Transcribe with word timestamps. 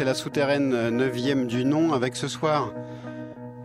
c'est 0.00 0.06
la 0.06 0.14
souterraine 0.14 0.72
9e 0.72 1.46
du 1.46 1.62
nom 1.62 1.92
avec 1.92 2.16
ce 2.16 2.26
soir 2.26 2.72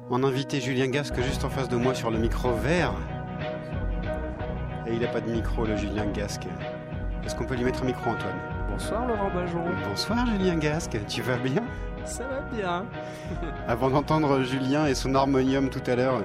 en 0.10 0.22
invité 0.22 0.60
Julien 0.60 0.88
Gasque 0.88 1.22
juste 1.22 1.46
en 1.46 1.50
face 1.50 1.70
de 1.70 1.78
moi 1.78 1.96
sur 1.96 2.12
le 2.12 2.18
micro 2.18 2.52
vert. 2.56 2.92
Et 4.86 4.92
il 4.92 5.00
n'a 5.00 5.08
pas 5.08 5.22
de 5.22 5.32
micro 5.32 5.64
le 5.64 5.78
Julien 5.78 6.06
Gasque. 6.08 6.48
Est-ce 7.24 7.36
qu'on 7.36 7.46
peut 7.46 7.56
lui 7.56 7.64
mettre 7.64 7.84
un 7.84 7.86
micro 7.86 8.10
Antoine? 8.10 8.36
Bonsoir 8.70 9.08
Laurent 9.08 9.30
Bajon. 9.34 9.64
Bonsoir 9.88 10.26
Julien 10.26 10.58
Gasque, 10.58 10.98
tu 11.08 11.22
vas 11.22 11.38
bien? 11.38 11.64
Ça 12.04 12.28
va 12.28 12.42
bien. 12.54 12.86
Avant 13.70 13.90
d'entendre 13.90 14.42
Julien 14.42 14.88
et 14.88 14.94
son 14.94 15.16
harmonium 15.16 15.70
tout 15.70 15.90
à 15.90 15.96
l'heure, 15.96 16.22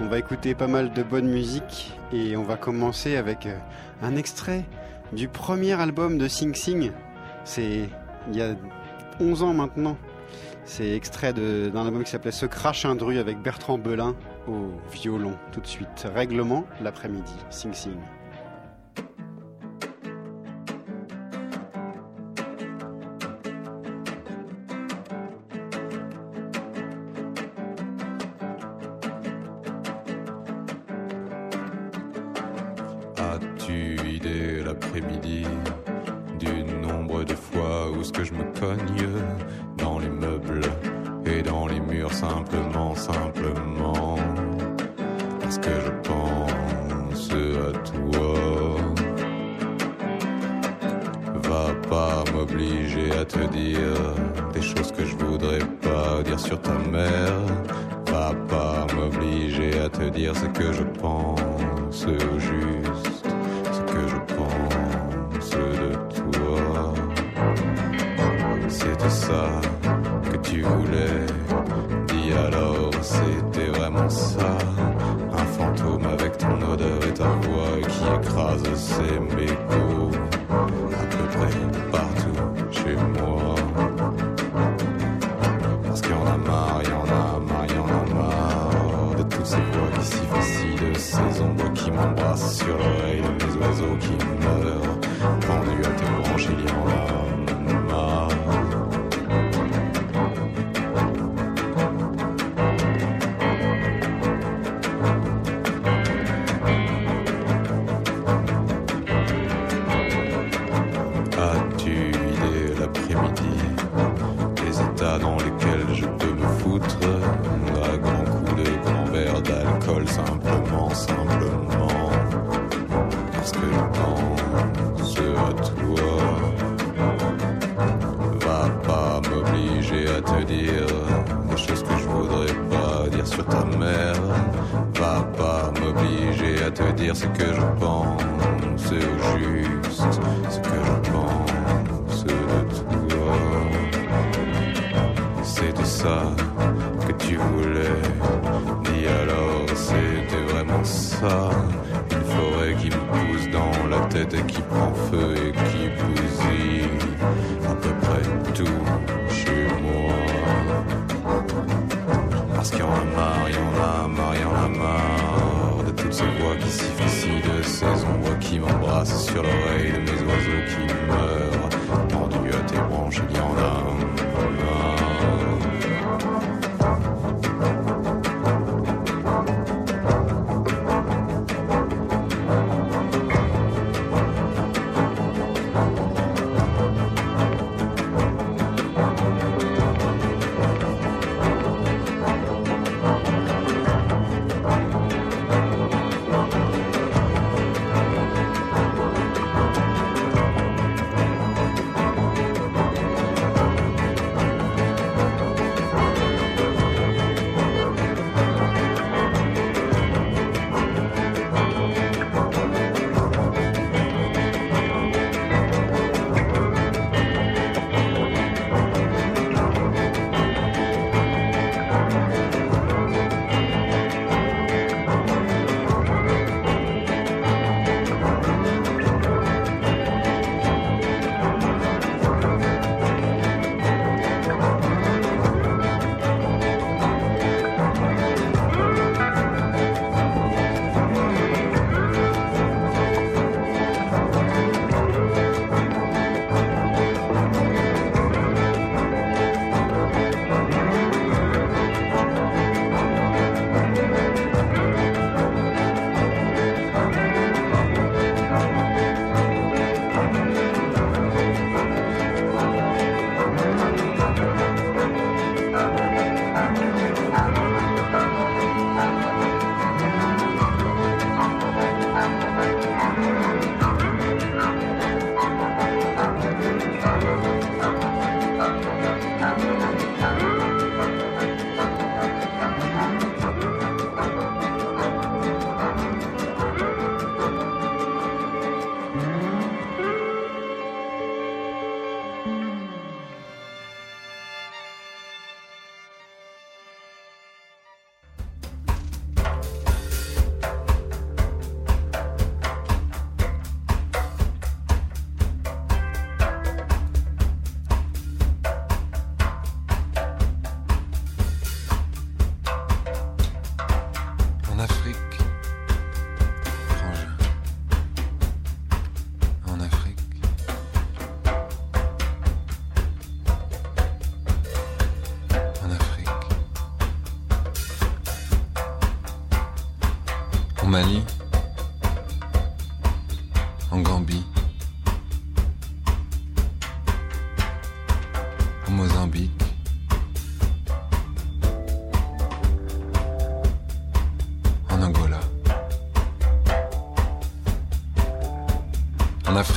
on 0.00 0.06
va 0.06 0.18
écouter 0.18 0.54
pas 0.54 0.68
mal 0.68 0.90
de 0.90 1.02
bonne 1.02 1.28
musique 1.28 1.92
et 2.14 2.34
on 2.34 2.44
va 2.44 2.56
commencer 2.56 3.18
avec 3.18 3.44
euh, 3.44 3.58
un 4.00 4.16
extrait 4.16 4.64
du 5.12 5.28
premier 5.28 5.78
album 5.78 6.16
de 6.16 6.28
Sing 6.28 6.54
Sing. 6.54 6.92
C'est 7.44 7.90
il 8.28 8.36
y 8.36 8.42
a 8.42 8.54
11 9.20 9.42
ans 9.42 9.54
maintenant. 9.54 9.96
C'est 10.64 10.90
extrait 10.90 11.32
d'un 11.32 11.86
album 11.86 12.04
qui 12.04 12.10
s'appelait 12.10 12.30
Ce 12.30 12.46
crash 12.46 12.84
indru 12.84 13.18
avec 13.18 13.40
Bertrand 13.42 13.78
Belin 13.78 14.14
au 14.46 14.70
violon. 14.92 15.34
Tout 15.52 15.60
de 15.60 15.66
suite, 15.66 16.06
règlement 16.14 16.64
l'après-midi. 16.80 17.34
Sing 17.50 17.72
Sing. 17.72 17.96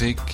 Patrick 0.04 0.33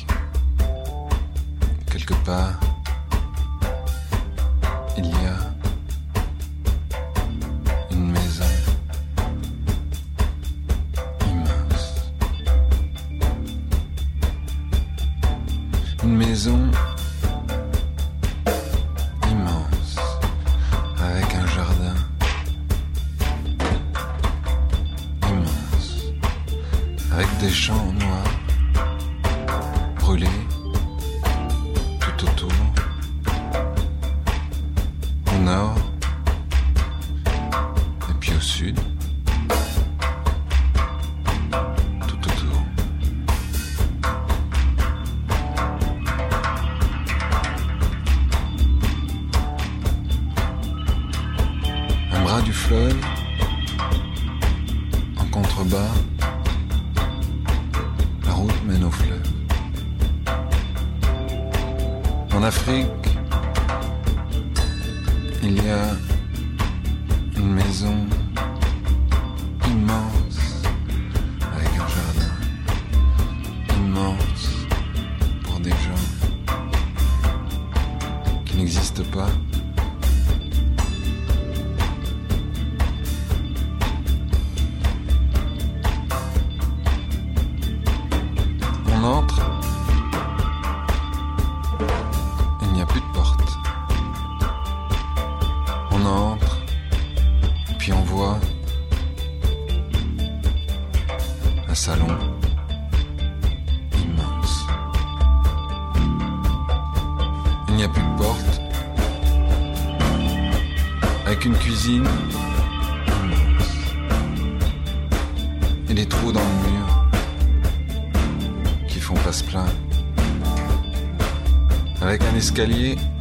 escalier 122.60 123.19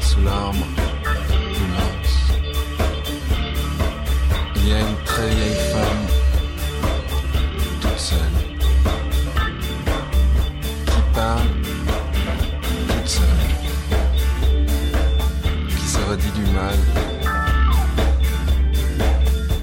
sous 0.00 0.20
l'arbre 0.22 0.66
de 1.56 1.64
lance. 1.76 2.16
Il 4.56 4.68
y 4.68 4.72
a 4.72 4.80
une 4.80 4.96
très 5.04 5.28
vieille 5.28 5.60
femme. 5.72 6.02
Toute 7.80 7.98
seule. 7.98 8.36
Qui 10.86 11.00
parle? 11.14 11.48
Toute 12.88 13.08
seule, 13.08 13.44
qui 15.68 15.86
se 15.86 15.98
redit 16.10 16.32
du 16.32 16.46
mal? 16.52 16.78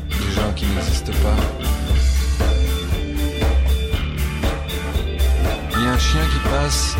Des 0.09 0.31
gens 0.35 0.53
qui 0.55 0.65
n'existent 0.65 1.17
pas. 1.23 1.41
Il 5.73 5.83
y 5.83 5.87
a 5.87 5.91
un 5.91 5.97
chien 5.97 6.25
qui 6.31 6.39
passe 6.49 6.95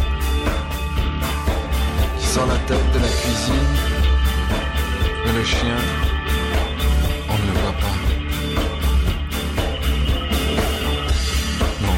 sans 2.31 2.45
la 2.45 2.57
tête 2.59 2.91
de 2.93 2.99
la 2.99 3.11
cuisine. 3.19 3.71
Mais 5.25 5.33
le 5.33 5.43
chien, 5.43 5.79
on 7.29 7.37
ne 7.41 7.45
le 7.47 7.55
voit 7.59 7.77
pas. 7.83 7.97
Non. 11.85 11.97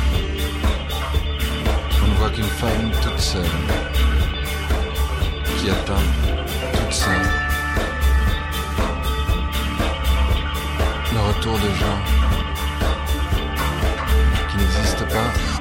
On 2.03 2.07
ne 2.07 2.15
voit 2.15 2.31
qu'une 2.31 2.53
femme 2.61 2.89
toute 3.03 3.19
seule 3.19 3.57
qui 5.57 5.69
attend 5.69 6.05
toute 6.73 6.93
seule 6.93 7.29
le 11.13 11.19
retour 11.29 11.53
de 11.53 11.69
gens 11.81 12.01
qui 14.49 14.57
n'existent 14.57 15.09
pas. 15.15 15.52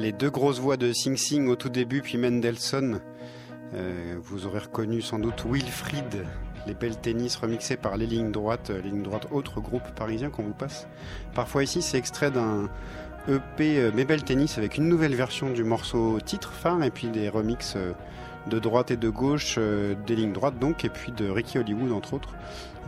Les 0.00 0.12
deux 0.12 0.30
grosses 0.30 0.58
voix 0.58 0.76
de 0.76 0.92
Sing 0.92 1.16
Sing 1.16 1.46
au 1.48 1.56
tout 1.56 1.68
début, 1.68 2.00
puis 2.00 2.16
Mendelssohn. 2.16 3.00
Euh, 3.74 4.16
vous 4.22 4.46
aurez 4.46 4.60
reconnu 4.60 5.02
sans 5.02 5.18
doute 5.18 5.44
Wilfried, 5.48 6.24
les 6.66 6.74
belles 6.74 6.96
tennis 6.96 7.36
remixées 7.36 7.76
par 7.76 7.96
les 7.96 8.06
lignes 8.06 8.32
droites, 8.32 8.70
les 8.70 8.90
lignes 8.90 9.02
droites, 9.02 9.28
autre 9.30 9.60
groupe 9.60 9.88
parisien 9.94 10.30
qu'on 10.30 10.42
vous 10.42 10.54
passe. 10.54 10.88
Parfois 11.34 11.62
ici, 11.62 11.82
c'est 11.82 11.98
extrait 11.98 12.30
d'un 12.30 12.68
EP 13.28 13.78
euh, 13.78 13.92
Mes 13.92 14.04
belles 14.04 14.24
tennis 14.24 14.58
avec 14.58 14.78
une 14.78 14.88
nouvelle 14.88 15.14
version 15.14 15.50
du 15.50 15.62
morceau 15.62 16.18
titre 16.24 16.52
phare 16.52 16.82
et 16.82 16.90
puis 16.90 17.08
des 17.08 17.28
remixes 17.28 17.74
euh, 17.76 17.92
de 18.48 18.58
droite 18.58 18.90
et 18.90 18.96
de 18.96 19.10
gauche, 19.10 19.58
des 20.06 20.16
lignes 20.16 20.32
droites 20.32 20.58
donc, 20.58 20.86
et 20.86 20.88
puis 20.88 21.12
de 21.12 21.28
Ricky 21.28 21.58
Hollywood 21.58 21.92
entre 21.92 22.14
autres, 22.14 22.34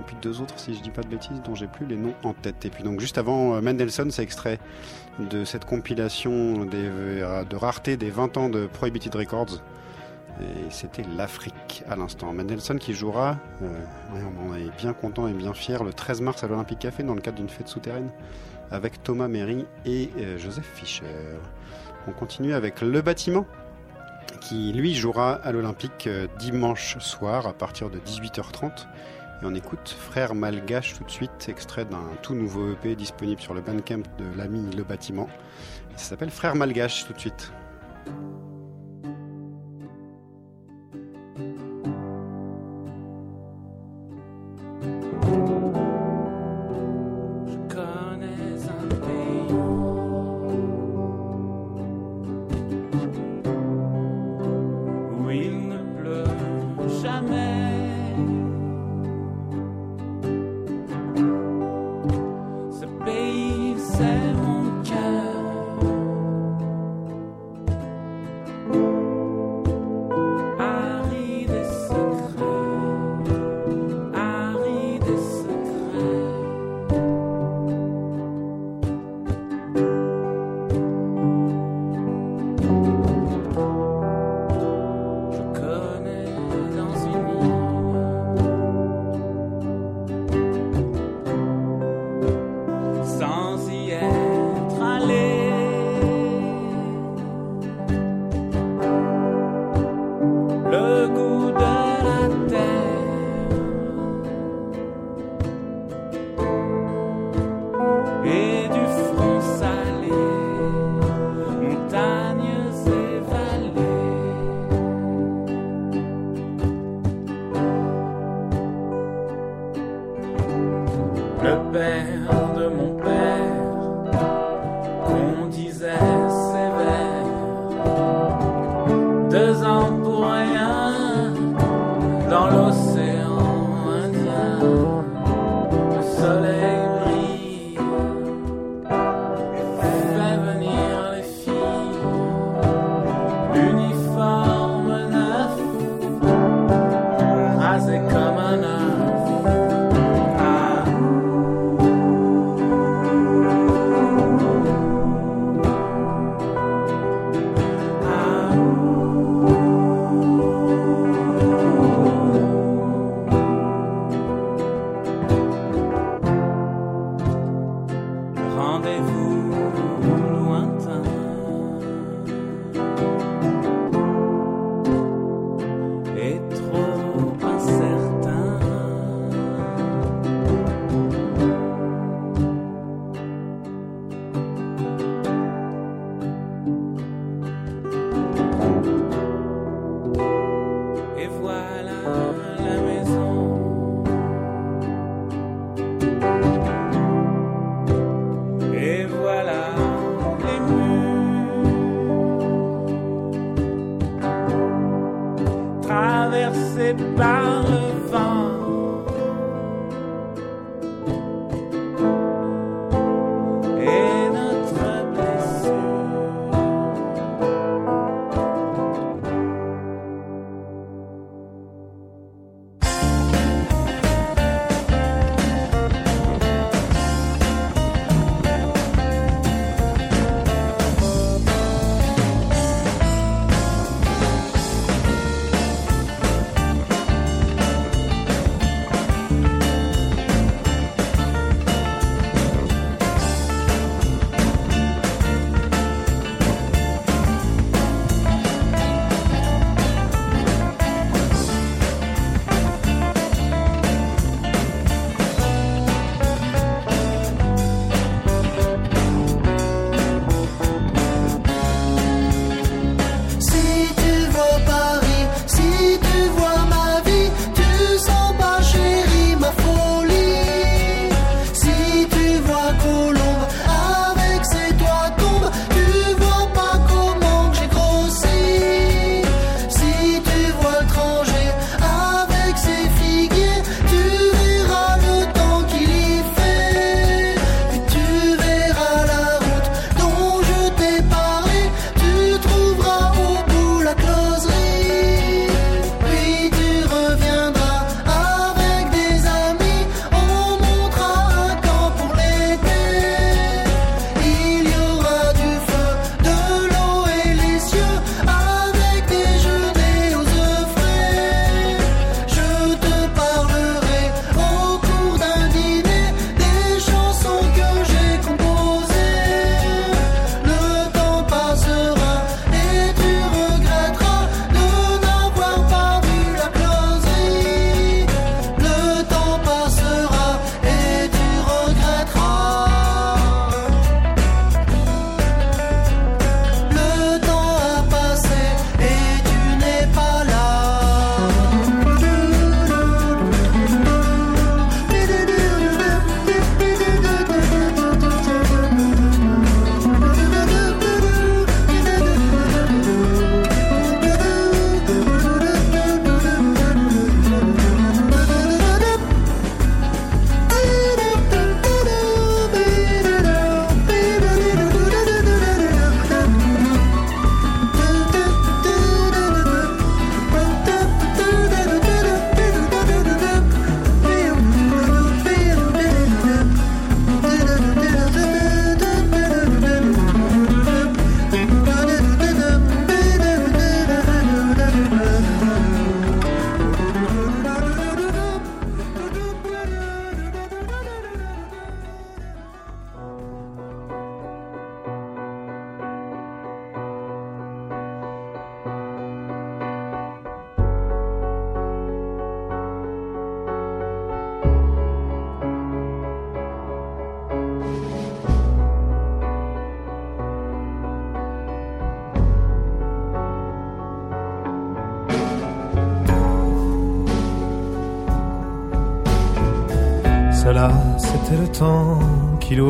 et 0.01 0.03
puis 0.07 0.17
deux 0.23 0.41
autres 0.41 0.59
si 0.59 0.75
je 0.75 0.81
dis 0.81 0.89
pas 0.89 1.03
de 1.03 1.09
bêtises 1.09 1.43
dont 1.45 1.55
j'ai 1.55 1.67
plus 1.67 1.85
les 1.85 1.97
noms 1.97 2.15
en 2.23 2.33
tête. 2.33 2.65
Et 2.65 2.71
puis 2.71 2.83
donc 2.83 3.01
juste 3.01 3.19
avant 3.19 3.61
Mendelssohn, 3.61 4.11
c'est 4.11 4.23
extrait 4.23 4.59
de 5.19 5.45
cette 5.45 5.65
compilation 5.65 6.67
euh, 6.73 7.45
de 7.45 7.57
rareté 7.57 7.97
des 7.97 8.11
20 8.11 8.37
ans 8.37 8.49
de 8.49 8.67
Prohibited 8.67 9.15
Records. 9.15 9.63
Et 10.41 10.71
c'était 10.71 11.05
l'Afrique 11.17 11.85
à 11.89 11.97
l'instant. 11.97 12.33
Mendelssohn 12.33 12.79
qui 12.79 12.95
jouera, 12.95 13.37
euh, 13.63 13.69
on 14.49 14.55
est 14.55 14.71
bien 14.79 14.93
content 14.95 15.29
et 15.29 15.33
bien 15.33 15.53
fier, 15.53 15.85
le 15.85 15.93
13 15.93 16.23
mars 16.23 16.43
à 16.43 16.49
l'Olympique 16.49 16.79
Café 16.81 17.03
dans 17.03 17.15
le 17.15 17.21
cadre 17.21 17.37
d'une 17.37 17.51
fête 17.51 17.69
souterraine 17.69 18.11
avec 18.71 19.03
Thomas 19.03 19.29
Méry 19.29 19.67
et 19.85 20.11
euh, 20.19 20.39
Joseph 20.39 20.69
Fischer. 20.75 21.05
On 22.09 22.13
continue 22.13 22.55
avec 22.55 22.81
Le 22.81 23.03
Bâtiment 23.03 23.47
qui 24.41 24.73
lui 24.73 24.95
jouera 24.95 25.35
à 25.35 25.53
l'Olympique 25.53 26.09
dimanche 26.39 26.99
soir 26.99 27.47
à 27.47 27.53
partir 27.53 27.91
de 27.91 27.99
18h30 27.99 28.87
et 29.43 29.47
on 29.47 29.55
écoute 29.55 29.89
Frère 29.89 30.35
Malgache 30.35 30.95
tout 30.95 31.05
de 31.05 31.11
suite, 31.11 31.49
extrait 31.49 31.85
d'un 31.85 32.05
tout 32.23 32.35
nouveau 32.35 32.73
EP 32.73 32.95
disponible 32.95 33.41
sur 33.41 33.55
le 33.55 33.61
Bandcamp 33.61 34.03
de 34.19 34.25
l'ami 34.37 34.75
Le 34.77 34.85
Bâtiment. 34.85 35.29
Ça 35.97 36.11
s'appelle 36.11 36.31
Frère 36.31 36.55
Malgache 36.55 37.07
tout 37.07 37.13
de 37.13 37.19
suite. 37.19 37.53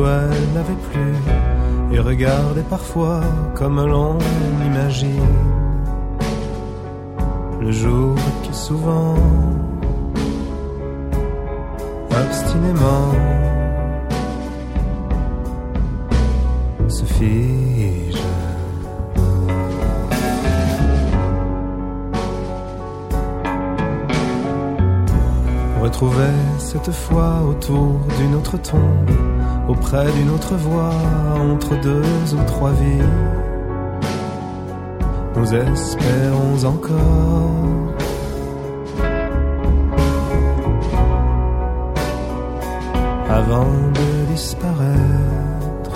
Elle 0.07 0.53
n'avait 0.53 0.81
plus 0.91 1.95
et 1.95 1.99
regardait 1.99 2.65
parfois 2.69 3.21
comme 3.55 3.85
l'on 3.85 4.17
imagine 4.65 5.53
le 7.61 7.71
jour 7.71 8.15
qui 8.43 8.53
souvent 8.53 9.15
obstinément 12.11 13.11
se 16.87 17.05
fige. 17.05 18.21
Retrouvait 25.81 26.23
cette 26.57 26.91
fois 26.91 27.41
autour 27.47 27.99
d'une 28.17 28.35
autre 28.35 28.57
tombe, 28.57 29.02
auprès 29.67 30.11
d'une 30.11 30.29
autre 30.29 30.55
voie, 30.55 30.93
entre 31.39 31.79
deux 31.81 32.33
ou 32.33 32.43
trois 32.47 32.71
vies. 32.71 33.07
Nous 35.35 35.53
espérons 35.53 36.63
encore 36.65 37.93
avant 43.29 43.71
de 43.97 44.31
disparaître. 44.31 45.91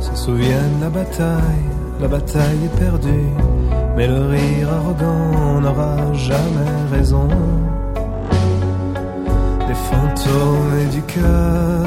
Se 0.00 0.14
souviennent 0.16 0.80
la 0.80 0.88
bataille, 0.88 1.68
la 2.02 2.08
bataille 2.08 2.64
est 2.64 2.78
perdue, 2.80 3.30
mais 3.96 4.08
le 4.08 4.26
rire 4.26 4.68
arrogant 4.72 5.60
n'aura 5.60 6.12
jamais 6.14 6.74
raison. 6.90 7.28
Des 9.68 9.78
fantômes 9.88 10.78
et 10.82 10.86
du 10.96 11.02
cœur 11.02 11.86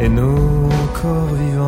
et 0.00 0.08
nos 0.08 0.68
corps 0.94 1.34
vivants. 1.40 1.61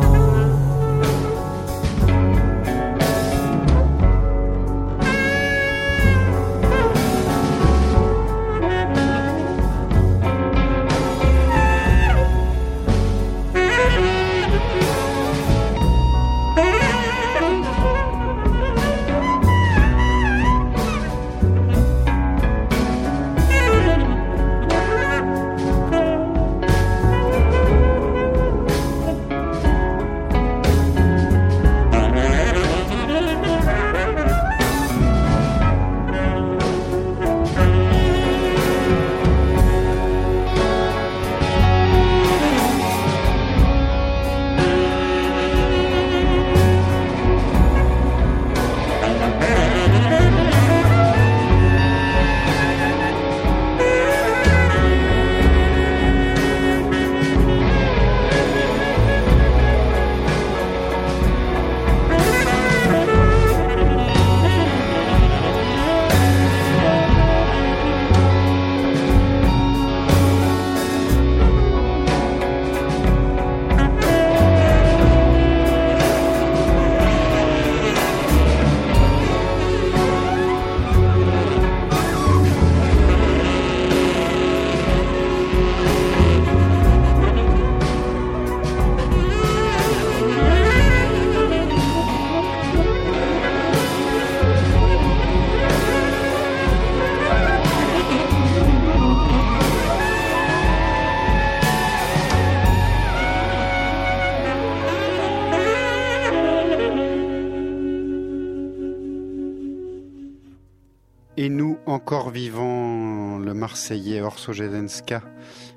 Jezenska, 114.53 115.21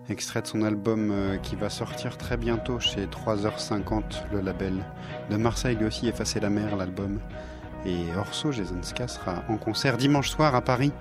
extrait 0.09 0.43
de 0.43 0.47
son 0.47 0.63
album 0.63 1.11
euh, 1.11 1.37
qui 1.37 1.57
va 1.57 1.71
sortir 1.71 2.17
très 2.17 2.37
bientôt 2.37 2.81
chez 2.81 3.07
3h50, 3.07 4.03
le 4.33 4.41
label 4.41 4.75
de 5.31 5.37
Marseille, 5.37 5.77
lui 5.77 5.87
aussi 5.87 6.09
Effacer 6.09 6.41
la 6.41 6.51
mer, 6.51 6.77
l'album. 6.77 7.21
Et 7.87 8.07
Orso 8.17 8.53
Jezenska 8.53 9.09
sera 9.09 9.45
en 9.49 9.57
concert 9.57 9.97
dimanche 9.97 10.31
soir 10.31 10.55
à 10.55 10.61
Paris, 10.61 10.93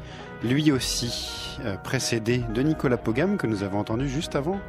lui 0.43 0.71
aussi, 0.71 1.57
euh, 1.65 1.75
précédé 1.77 2.43
de 2.53 2.61
Nicolas 2.61 2.97
Pogam, 2.97 3.37
que 3.37 3.47
nous 3.47 3.63
avons 3.63 3.79
entendu 3.79 4.07
juste 4.07 4.35
avant. 4.35 4.59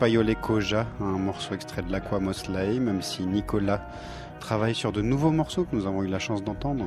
Payole 0.00 0.34
Koja, 0.36 0.86
un 1.00 1.18
morceau 1.18 1.54
extrait 1.54 1.82
de 1.82 1.92
l'Aqua 1.92 2.18
Mosley, 2.18 2.80
même 2.80 3.02
si 3.02 3.26
Nicolas 3.26 3.86
travaille 4.40 4.74
sur 4.74 4.92
de 4.92 5.02
nouveaux 5.02 5.30
morceaux 5.30 5.64
que 5.64 5.76
nous 5.76 5.86
avons 5.86 6.02
eu 6.02 6.08
la 6.08 6.18
chance 6.18 6.42
d'entendre 6.42 6.86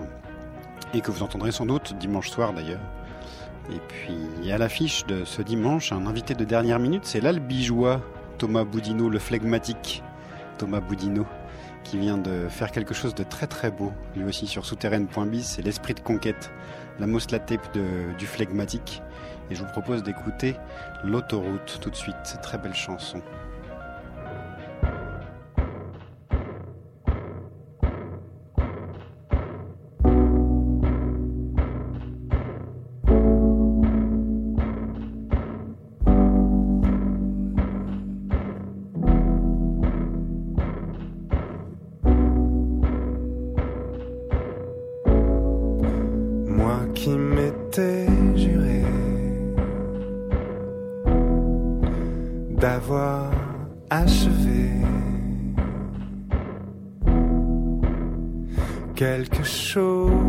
et 0.94 1.02
que 1.02 1.12
vous 1.12 1.24
entendrez 1.24 1.52
sans 1.52 1.66
doute 1.66 1.98
dimanche 1.98 2.30
soir 2.30 2.54
d'ailleurs. 2.54 2.82
Et 3.72 3.80
puis 3.88 4.52
à 4.52 4.58
l'affiche 4.58 5.06
de 5.06 5.26
ce 5.26 5.42
dimanche, 5.42 5.92
un 5.92 6.08
invité 6.08 6.34
de 6.34 6.46
dernière 6.46 6.80
minute, 6.80 7.06
c'est 7.06 7.20
l'albigeois 7.20 8.02
Thomas 8.38 8.64
Boudino, 8.64 9.10
le 9.10 9.20
flegmatique 9.20 10.04
Thomas 10.58 10.80
Boudino, 10.80 11.26
qui 11.84 11.98
vient 11.98 12.18
de 12.18 12.48
faire 12.50 12.72
quelque 12.72 12.94
chose 12.94 13.14
de 13.14 13.24
très 13.24 13.48
très 13.48 13.72
beau, 13.72 13.92
lui 14.16 14.24
aussi 14.24 14.48
sur 14.48 14.66
souterraine.bis, 14.66 15.46
c'est 15.56 15.62
l'esprit 15.62 15.94
de 15.94 16.00
conquête, 16.00 16.52
la 17.00 17.08
tape 17.40 17.74
de, 17.74 18.18
du 18.18 18.26
flegmatique. 18.26 19.02
Et 19.50 19.56
je 19.56 19.64
vous 19.64 19.72
propose 19.72 20.04
d'écouter 20.04 20.56
l'autoroute 21.04 21.80
tout 21.82 21.90
de 21.90 21.96
suite, 21.96 22.38
très 22.42 22.58
belle 22.58 22.74
chanson. 22.74 23.22
Quelque 59.30 59.44
chose 59.44 60.27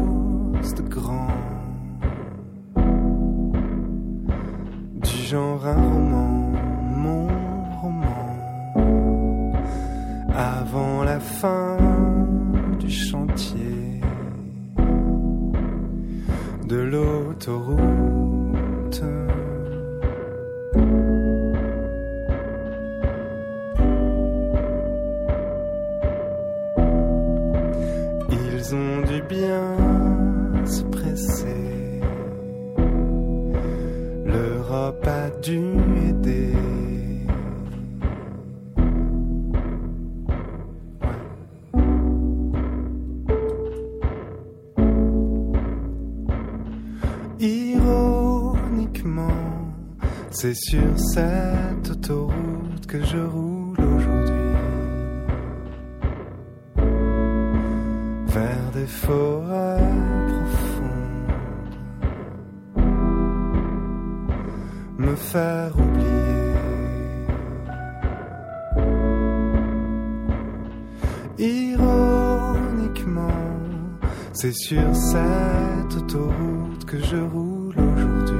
C'est 74.48 74.54
sur 74.54 74.96
cette 74.96 75.94
autoroute 75.94 76.86
que 76.86 76.98
je 76.98 77.16
roule 77.16 77.74
aujourd'hui. 77.76 78.34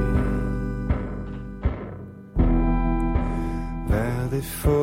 Vers 3.87 4.29
des 4.31 4.41
faux 4.41 4.78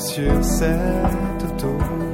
sur 0.00 0.42
cette 0.44 1.44
autoroute. 1.44 2.09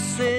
passé 0.00 0.29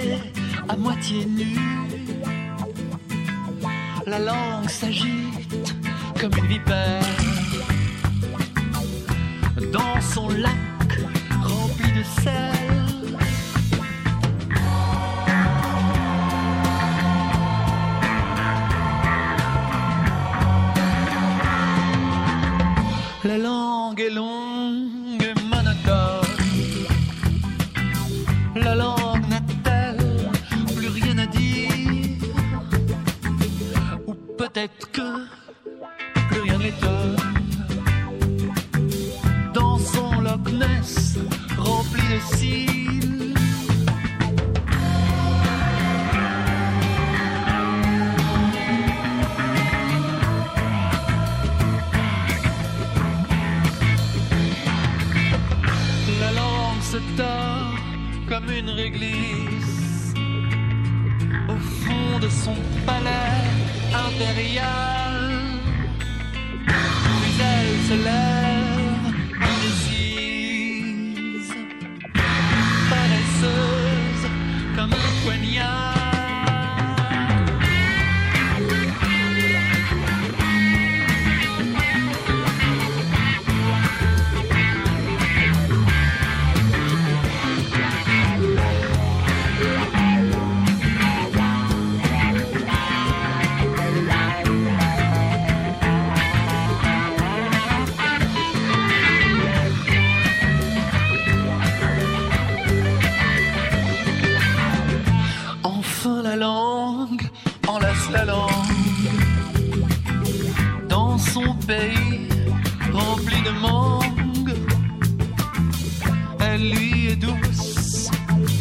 Elle 116.54 116.70
lui 116.70 117.08
est 117.08 117.16
douce 117.16 118.12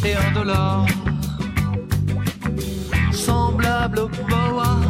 et 0.05 0.15
indolore, 0.15 0.87
semblable 3.11 3.99
au 3.99 4.09
boa. 4.09 4.90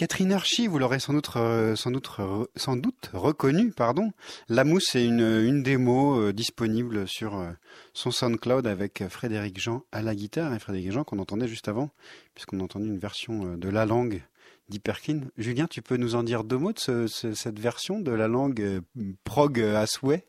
Catherine 0.00 0.32
Archie, 0.32 0.66
vous 0.66 0.78
l'aurez 0.78 0.98
sans 0.98 1.12
doute, 1.12 1.28
euh, 1.36 1.76
sans 1.76 1.90
doute, 1.90 2.08
re- 2.08 2.46
sans 2.56 2.74
doute 2.74 3.10
reconnu, 3.12 3.70
pardon. 3.70 4.12
La 4.48 4.64
Mousse, 4.64 4.86
c'est 4.92 5.04
une, 5.04 5.20
une 5.20 5.62
démo 5.62 6.18
euh, 6.18 6.32
disponible 6.32 7.06
sur 7.06 7.36
euh, 7.38 7.50
son 7.92 8.10
SoundCloud 8.10 8.66
avec 8.66 9.06
Frédéric 9.10 9.60
Jean 9.60 9.82
à 9.92 10.00
la 10.00 10.14
guitare 10.14 10.54
et 10.54 10.58
Frédéric 10.58 10.92
Jean 10.92 11.04
qu'on 11.04 11.18
entendait 11.18 11.48
juste 11.48 11.68
avant, 11.68 11.90
puisqu'on 12.34 12.60
a 12.60 12.62
entendu 12.62 12.86
une 12.86 12.98
version 12.98 13.44
euh, 13.52 13.56
de 13.58 13.68
La 13.68 13.84
Langue 13.84 14.22
d'Hyperkin. 14.70 15.20
Julien, 15.36 15.66
tu 15.66 15.82
peux 15.82 15.98
nous 15.98 16.14
en 16.14 16.22
dire 16.22 16.44
deux 16.44 16.56
mots 16.56 16.72
de 16.72 16.78
ce- 16.78 17.06
ce- 17.06 17.34
cette 17.34 17.58
version 17.58 18.00
de 18.00 18.10
La 18.10 18.26
Langue 18.26 18.62
euh, 18.62 18.80
prog 19.24 19.60
à 19.60 19.86
souhait? 19.86 20.24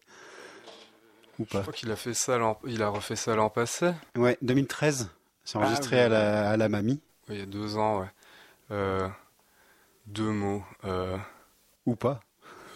Ou 1.40 1.46
Je 1.46 1.50
pas 1.54 1.62
crois 1.62 1.72
qu'il 1.74 1.90
a 1.92 1.96
fait 1.96 2.14
ça, 2.14 2.38
il 2.68 2.84
a 2.84 2.90
refait 2.90 3.16
ça 3.16 3.38
l'an 3.38 3.50
passé, 3.50 3.92
Ouais, 4.18 4.38
2013. 4.42 5.10
C'est 5.46 5.58
enregistré 5.58 5.96
oui. 5.96 6.02
à, 6.02 6.10
la, 6.10 6.50
à 6.52 6.58
la 6.58 6.68
mamie 6.68 7.00
il 7.30 7.38
y 7.38 7.42
a 7.42 7.46
deux 7.46 7.78
ans, 7.78 8.02
ouais. 8.02 8.08
Euh, 8.72 9.08
deux 10.06 10.32
mots. 10.32 10.64
Euh, 10.84 11.18
ou 11.86 11.96
pas 11.96 12.22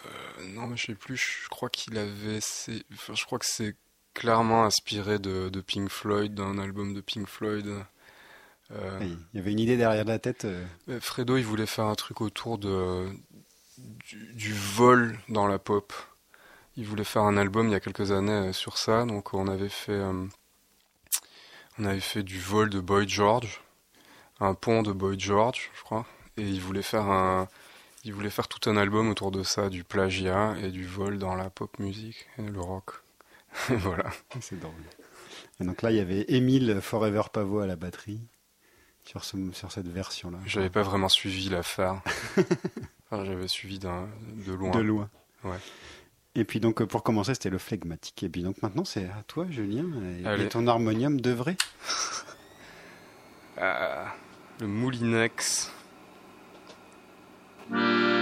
euh, 0.06 0.48
non, 0.48 0.66
mais 0.66 0.76
je 0.76 0.86
sais 0.86 0.94
plus. 0.94 1.16
Je 1.16 1.48
crois 1.48 1.68
qu'il 1.70 1.98
avait. 1.98 2.38
Enfin, 2.92 3.14
je 3.14 3.24
crois 3.24 3.38
que 3.38 3.46
c'est 3.46 3.76
clairement 4.14 4.64
inspiré 4.64 5.18
de, 5.18 5.48
de 5.48 5.60
Pink 5.60 5.88
Floyd, 5.88 6.34
d'un 6.34 6.58
album 6.58 6.94
de 6.94 7.00
Pink 7.00 7.28
Floyd. 7.28 7.66
Euh, 8.70 8.98
Il 9.02 9.36
y 9.36 9.38
avait 9.38 9.52
une 9.52 9.60
idée 9.60 9.76
derrière 9.76 10.04
la 10.04 10.18
tête. 10.18 10.46
Fredo, 11.00 11.36
il 11.36 11.44
voulait 11.44 11.66
faire 11.66 11.86
un 11.86 11.94
truc 11.94 12.20
autour 12.20 12.58
de 12.58 13.08
du, 13.78 14.32
du 14.34 14.52
vol 14.52 15.18
dans 15.28 15.46
la 15.46 15.58
pop. 15.58 15.92
Il 16.76 16.86
voulait 16.86 17.04
faire 17.04 17.22
un 17.22 17.36
album 17.36 17.68
il 17.68 17.72
y 17.72 17.74
a 17.74 17.80
quelques 17.80 18.12
années 18.12 18.52
sur 18.52 18.76
ça, 18.76 19.04
donc 19.06 19.32
on 19.32 19.48
avait 19.48 19.70
fait 19.70 19.92
euh, 19.92 20.26
on 21.78 21.84
avait 21.84 22.00
fait 22.00 22.22
du 22.22 22.38
vol 22.38 22.68
de 22.68 22.80
Boy 22.80 23.08
George, 23.08 23.62
un 24.40 24.54
pont 24.54 24.82
de 24.82 24.92
Boy 24.92 25.18
George, 25.18 25.70
je 25.74 25.82
crois, 25.82 26.06
et 26.36 26.42
il 26.42 26.60
voulait 26.60 26.82
faire 26.82 27.06
un 27.06 27.48
il 28.06 28.14
voulait 28.14 28.30
faire 28.30 28.46
tout 28.46 28.70
un 28.70 28.76
album 28.76 29.10
autour 29.10 29.32
de 29.32 29.42
ça, 29.42 29.68
du 29.68 29.82
plagiat 29.82 30.54
et 30.62 30.70
du 30.70 30.86
vol 30.86 31.18
dans 31.18 31.34
la 31.34 31.50
pop 31.50 31.76
musique 31.80 32.28
et 32.38 32.42
le 32.42 32.60
rock. 32.60 33.02
voilà. 33.68 34.10
C'est 34.40 34.60
drôle. 34.60 34.72
Et 35.60 35.64
donc 35.64 35.82
là, 35.82 35.90
il 35.90 35.96
y 35.96 36.00
avait 36.00 36.24
Émile 36.28 36.80
Forever 36.80 37.22
Pavo 37.32 37.58
à 37.58 37.66
la 37.66 37.74
batterie 37.74 38.20
sur, 39.04 39.24
ce, 39.24 39.36
sur 39.52 39.72
cette 39.72 39.88
version-là. 39.88 40.38
J'avais 40.46 40.70
pas 40.70 40.82
vraiment 40.82 41.08
suivi 41.08 41.48
l'affaire. 41.48 42.00
Enfin, 43.08 43.24
j'avais 43.24 43.46
suivi 43.46 43.78
de 43.78 43.86
loin. 44.52 44.72
De 44.72 44.80
loin. 44.80 45.08
Ouais. 45.44 45.58
Et 46.34 46.42
puis 46.42 46.58
donc 46.58 46.82
pour 46.84 47.04
commencer, 47.04 47.34
c'était 47.34 47.50
le 47.50 47.58
flegmatique. 47.58 48.24
Et 48.24 48.28
puis 48.28 48.42
donc 48.42 48.60
maintenant, 48.62 48.84
c'est 48.84 49.04
à 49.04 49.22
toi, 49.28 49.46
Julien. 49.48 49.86
Et, 50.20 50.26
Allez. 50.26 50.46
et 50.46 50.48
ton 50.48 50.66
harmonium 50.66 51.20
de 51.20 51.30
vrai? 51.30 51.56
Ah, 53.56 54.12
le 54.58 54.66
Moulinex. 54.66 55.70
Thank 57.70 58.10
you. 58.10 58.15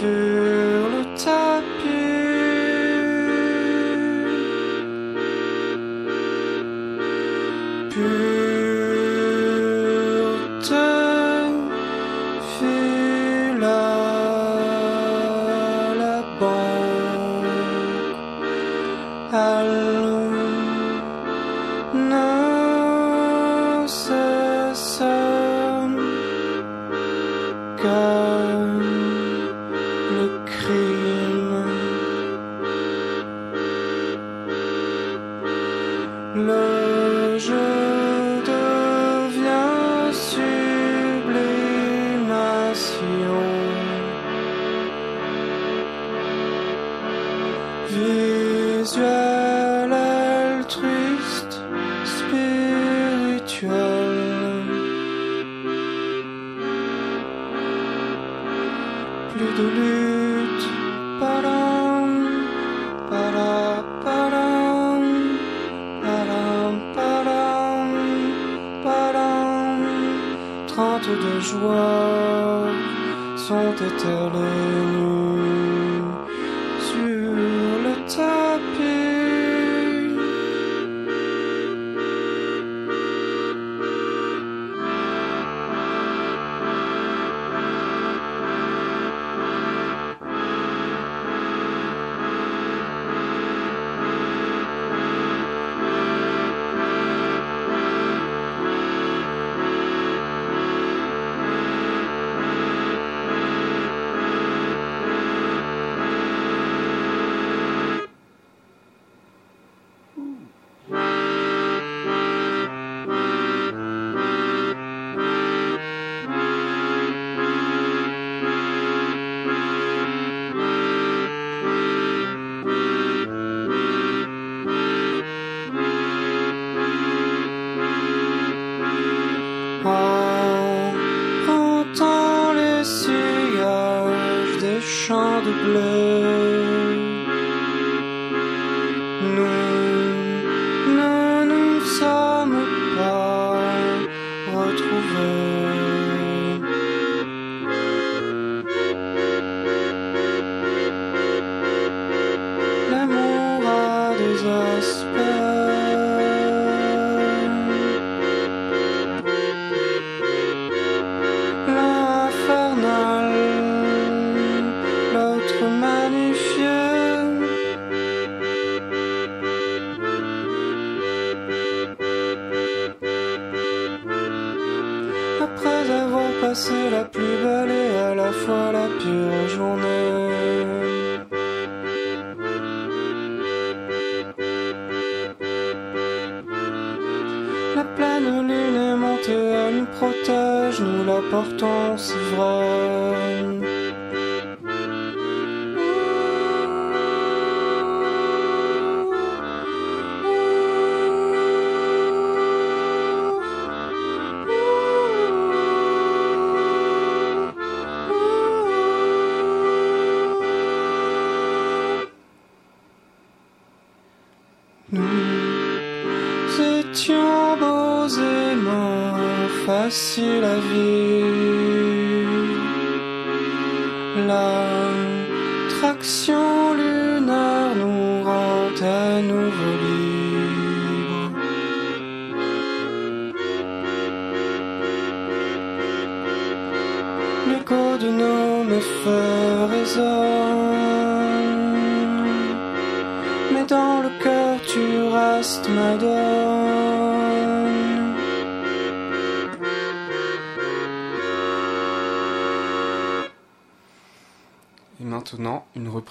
Sur 0.00 0.29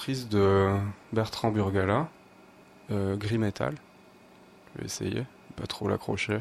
de 0.10 0.76
Bertrand 1.14 1.52
Burgala, 1.52 2.08
euh, 2.92 3.16
Gris 3.16 3.38
Metal. 3.38 3.76
Je 4.74 4.80
vais 4.80 4.86
essayer, 4.86 5.24
pas 5.56 5.68
trop 5.68 5.88
l'accrocher. 5.88 6.40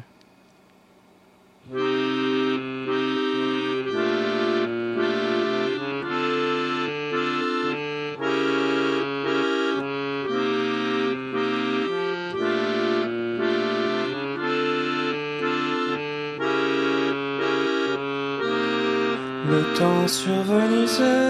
Le 19.51 19.77
temps 19.77 20.07
survenissait 20.07 21.28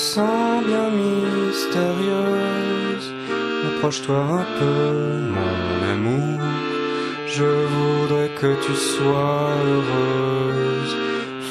sens 0.00 0.64
bien 0.64 0.88
mystérieuse. 1.02 1.88
Approche-toi 3.68 4.16
un 4.40 4.46
peu, 4.58 4.84
mon 5.36 5.78
amour. 5.94 6.40
Je 7.26 7.50
voudrais 7.74 8.30
que 8.40 8.52
tu 8.64 8.74
sois 8.74 9.50
heureuse. 9.68 10.94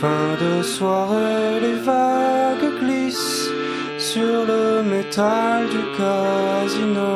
Fin 0.01 0.29
de 0.43 0.63
soirée, 0.63 1.59
les 1.65 1.79
vagues 1.91 2.69
glissent 2.81 3.49
sur 3.97 4.45
le 4.51 4.63
métal 4.93 5.67
du 5.75 5.83
casino. 5.99 7.13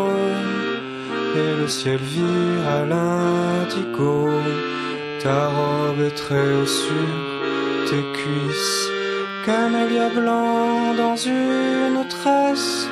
Et 1.42 1.54
le 1.62 1.68
ciel 1.68 2.02
vire 2.16 2.66
à 2.78 2.82
l'indigo. 2.92 4.30
Ta 5.24 5.48
robe 5.58 6.02
est 6.10 6.18
très 6.24 6.48
haut 6.54 6.72
sur 6.84 7.10
tes 7.90 8.06
cuisses. 8.18 8.90
Camélia 9.46 10.08
blanc 10.10 10.83
dans 10.98 11.16
une 11.16 12.08
tresse 12.08 12.88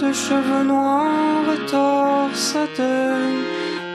de 0.00 0.12
cheveux 0.12 0.64
noirs 0.64 1.48
et 1.54 1.64
torsadés. 1.70 3.36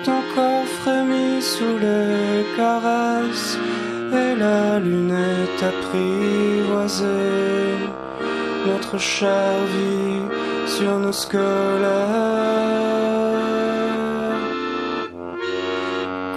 Ton 0.05 0.21
corps 0.33 0.69
frémit 0.81 1.41
sous 1.41 1.77
les 1.85 2.45
caresses 2.55 3.57
et 4.21 4.35
la 4.35 4.79
lune 4.79 5.15
est 5.33 5.63
apprivoisée. 5.71 7.07
Notre 8.67 8.97
chair 8.97 9.53
vit 9.75 10.23
sur 10.67 10.99
nos 10.99 11.11
squelettes 11.11 11.41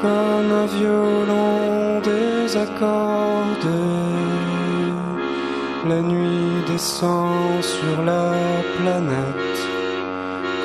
comme 0.03 0.51
un 0.62 0.66
violon 0.79 2.01
désaccordé. 2.03 3.85
La 5.89 6.01
nuit 6.01 6.34
descend 6.75 7.62
sur 7.62 8.03
la 8.03 8.33
planète 8.79 9.61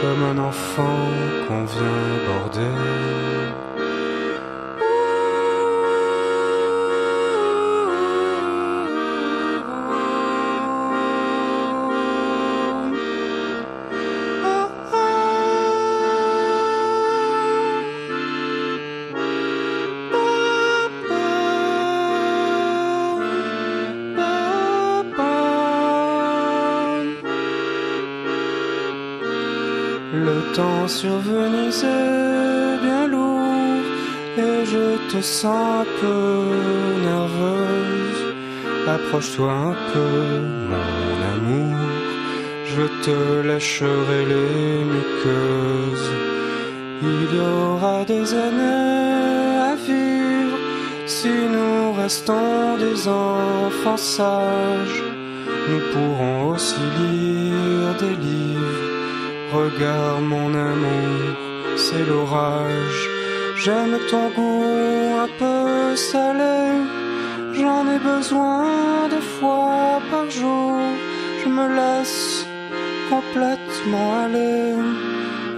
comme 0.02 0.24
un 0.32 0.38
enfant 0.40 1.02
qu'on 1.48 1.66
vient 1.66 2.06
border. 2.28 3.39
Le 30.90 30.94
temps 30.94 31.02
sur 31.02 31.20
Venise 31.20 31.84
est 31.84 32.84
bien 32.84 33.06
lourd 33.08 33.84
et 34.38 34.66
je 34.66 35.12
te 35.12 35.22
sens 35.22 35.82
un 35.82 35.86
peu 36.02 36.46
nerveuse. 37.04 38.34
Approche-toi 38.88 39.52
un 39.52 39.76
peu, 39.94 40.40
mon 40.72 41.18
amour. 41.34 41.78
Je 42.66 42.86
te 43.06 43.48
lâcherai 43.48 44.26
les 44.34 44.84
muqueuses. 44.94 46.12
Il 47.04 47.36
y 47.36 47.40
aura 47.40 48.04
des 48.06 48.34
années 48.34 49.58
à 49.72 49.76
vivre 49.76 50.58
si 51.06 51.28
nous 51.28 51.94
restons 52.02 52.78
des 52.80 53.08
enfants 53.08 53.98
sages. 53.98 55.04
Nous 55.70 55.82
pourrons 55.94 56.54
aussi 56.54 56.82
lire 57.00 57.94
des 58.00 58.16
livres. 58.24 58.39
Regarde 59.52 60.22
mon 60.22 60.54
amour, 60.54 61.36
c'est 61.76 62.06
l'orage. 62.06 63.02
J'aime 63.58 63.98
ton 64.12 64.30
goût 64.36 65.18
un 65.26 65.30
peu 65.40 65.96
salé. 65.96 66.86
J'en 67.54 67.84
ai 67.96 67.98
besoin 67.98 69.10
deux 69.10 69.28
fois 69.40 70.02
par 70.12 70.30
jour. 70.30 70.78
Je 71.44 71.50
me 71.50 71.68
laisse 71.80 72.46
complètement 73.10 74.10
aller. 74.24 74.76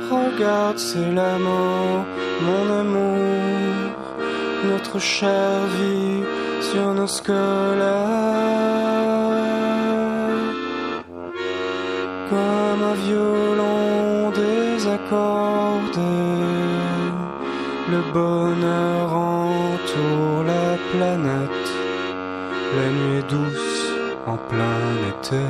Regarde, 0.10 0.78
c'est 0.78 1.12
la 1.12 1.38
mort, 1.38 2.06
mon 2.48 2.66
amour. 2.80 3.92
Notre 4.72 5.00
chère 5.00 5.66
vie 5.78 6.24
sur 6.62 6.94
nos. 6.94 7.08
Comme 12.30 12.61
un 12.92 12.96
violon 12.96 14.32
désaccordé. 14.32 16.16
Le 17.94 18.02
bonheur 18.14 19.14
entoure 19.14 20.44
la 20.54 20.70
planète. 20.92 21.70
La 22.78 22.88
nuit 22.96 23.18
est 23.20 23.30
douce 23.30 23.94
en 24.26 24.38
plein 24.50 24.84
été. 25.12 25.44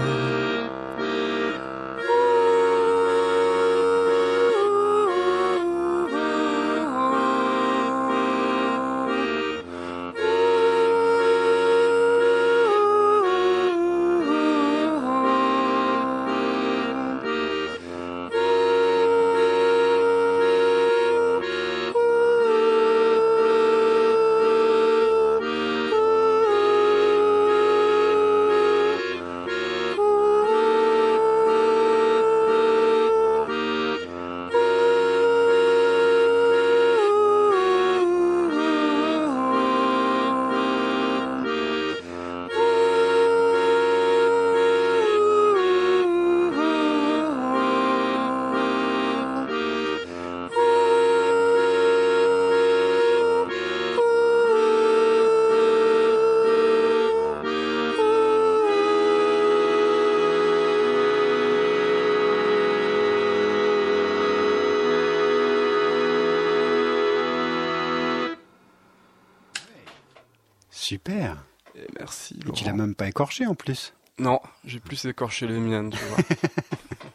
Super. 71.05 71.43
Et 71.75 71.87
merci. 71.97 72.39
Et 72.47 72.51
tu 72.51 72.63
l'as 72.63 72.71
Laurent. 72.71 72.83
même 72.83 72.95
pas 72.95 73.07
écorché 73.07 73.45
en 73.47 73.55
plus. 73.55 73.93
Non, 74.19 74.39
j'ai 74.65 74.79
plus 74.79 75.05
écorché 75.05 75.47
les 75.47 75.59
miennes, 75.59 75.89
tu 75.91 75.97
vois. 76.05 76.17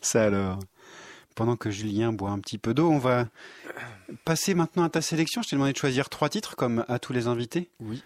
Ça 0.00 0.24
alors. 0.24 0.60
Pendant 1.34 1.56
que 1.56 1.70
Julien 1.70 2.12
boit 2.12 2.30
un 2.30 2.38
petit 2.40 2.58
peu 2.58 2.74
d'eau, 2.74 2.90
on 2.90 2.98
va 2.98 3.26
passer 4.24 4.54
maintenant 4.54 4.82
à 4.84 4.90
ta 4.90 5.02
sélection. 5.02 5.42
Je 5.42 5.48
t'ai 5.48 5.56
demandé 5.56 5.72
de 5.72 5.78
choisir 5.78 6.08
trois 6.08 6.28
titres 6.28 6.56
comme 6.56 6.84
à 6.88 6.98
tous 6.98 7.12
les 7.12 7.26
invités. 7.26 7.70
Oui. 7.80 8.02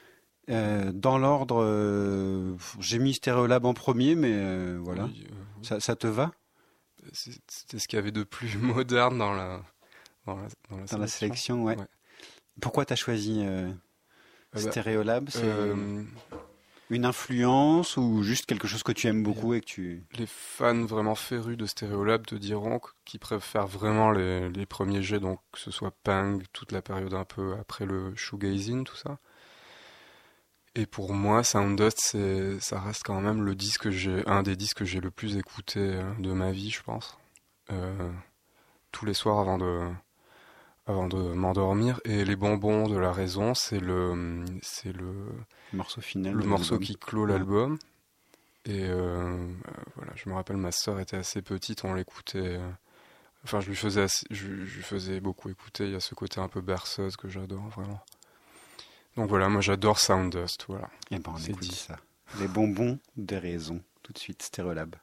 Euh, 0.51 0.91
dans 0.93 1.19
l'ordre, 1.19 1.63
euh, 1.63 2.55
j'ai 2.79 2.99
mis 2.99 3.15
Stereolab 3.15 3.65
en 3.65 3.75
premier, 3.75 4.15
mais 4.15 4.33
euh, 4.33 4.79
voilà. 4.83 5.05
Oui, 5.05 5.27
oui. 5.31 5.67
Ça, 5.67 5.81
ça 5.81 5.97
te 5.97 6.07
va? 6.07 6.33
C'était 7.13 7.79
ce 7.79 7.89
qu'il 7.89 7.97
y 7.97 8.01
avait 8.01 8.13
de 8.13 8.23
plus 8.23 8.57
moderne 8.59 9.19
dans 9.19 9.33
la, 9.33 9.63
dans 10.27 10.37
la, 10.37 10.49
dans 10.71 10.77
la 10.79 10.85
dans 10.85 10.99
la 10.99 11.09
sélection 11.09 11.63
ouais. 11.65 11.77
Ouais. 11.77 11.87
Pourquoi 12.61 12.85
t'as 12.85 12.97
choisi 12.97 13.43
Ah 14.55 14.61
bah, 14.61 14.71
Stereolab 14.71 15.29
C'est 15.31 15.45
Euh, 15.45 16.03
une 16.91 17.05
influence 17.07 17.97
ou 17.97 18.23
juste 18.23 18.45
quelque 18.47 18.69
chose 18.69 18.83
que 18.83 18.93
tu 18.93 19.07
aimes 19.07 19.23
beaucoup 19.23 19.55
et 19.55 19.61
que 19.61 19.67
tu... 19.67 20.05
les 20.19 20.27
fans 20.27 20.85
vraiment 20.85 21.15
férus 21.15 21.57
de 21.57 21.65
Stereolab 21.65 22.27
te 22.27 22.35
diront 22.35 22.79
qu- 22.79 22.91
qu'ils 23.07 23.21
préfèrent 23.21 23.67
vraiment 23.67 24.11
les, 24.11 24.51
les 24.51 24.67
premiers 24.67 25.03
jets, 25.03 25.21
donc 25.21 25.41
que 25.53 25.59
ce 25.59 25.71
soit 25.71 25.93
Pang, 26.05 26.43
toute 26.53 26.71
la 26.73 26.83
période 26.83 27.15
un 27.15 27.25
peu 27.25 27.55
après 27.59 27.87
le 27.87 28.15
shoegazing, 28.15 28.85
tout 28.85 28.97
ça. 28.97 29.19
Et 30.75 30.87
pour 30.87 31.13
moi, 31.13 31.45
Soundust, 31.45 31.99
c'est, 32.01 32.59
ça 32.61 32.81
reste 32.81 33.03
quand 33.05 33.21
même 33.21 33.43
le 33.43 33.55
disque 33.55 33.91
j'ai, 33.91 34.27
un 34.27 34.43
des 34.43 34.57
disques 34.57 34.79
que 34.79 34.85
j'ai 34.85 35.01
le 35.01 35.11
plus 35.11 35.37
écouté 35.37 35.81
euh, 35.81 36.03
de 36.19 36.33
ma 36.33 36.51
vie, 36.51 36.71
je 36.71 36.83
pense. 36.83 37.19
Euh, 37.71 38.11
tous 38.91 39.05
les 39.07 39.15
soirs 39.15 39.39
avant 39.39 39.59
de, 39.59 39.89
avant 40.93 41.09
de 41.09 41.17
m'endormir. 41.17 42.01
Et 42.05 42.25
les 42.25 42.37
bonbons 42.37 42.87
de 42.89 42.97
la 42.97 43.13
raison, 43.13 43.55
c'est 43.55 43.81
le, 43.81 44.45
c'est 44.63 44.93
le, 44.93 45.13
morceau 45.73 46.01
final 46.01 46.35
le 46.35 46.45
morceau 46.45 46.79
qui 46.79 46.97
clôt 46.97 47.27
l'album. 47.27 47.79
Et 48.65 48.85
euh, 48.85 48.95
euh, 48.95 49.47
voilà, 49.97 50.13
je 50.15 50.29
me 50.29 50.35
rappelle, 50.35 50.57
ma 50.57 50.71
sœur 50.71 51.01
était 51.01 51.17
assez 51.17 51.43
petite, 51.43 51.85
on 51.85 51.95
l'écoutait. 51.95 52.39
euh, 52.59 52.71
Enfin, 53.45 53.59
je 53.59 53.69
lui 53.69 53.75
faisais, 53.75 54.03
assez- 54.03 54.25
je, 54.31 54.47
je 54.65 54.77
lui 54.77 54.83
faisais 54.85 55.19
beaucoup 55.19 55.49
écouter. 55.51 55.87
Il 55.87 55.91
y 55.91 55.97
a 55.97 56.01
ce 56.01 56.15
côté 56.15 56.41
un 56.41 56.47
peu 56.47 56.61
berceuse 56.61 57.17
que 57.17 57.29
j'adore 57.29 57.67
vraiment. 57.71 58.01
Donc 59.17 59.29
voilà, 59.29 59.49
moi 59.49 59.61
j'adore 59.61 59.99
Soundust. 59.99 60.67
Voilà. 60.69 60.89
Eh 61.11 61.19
ben, 61.19 61.33
on 61.35 61.39
dit. 61.59 61.75
ça. 61.75 61.99
Les 62.39 62.47
bonbons 62.47 63.01
des 63.17 63.39
raisons. 63.39 63.83
Tout 64.05 64.13
de 64.13 64.19
suite, 64.19 64.43
Stereolab. 64.43 64.95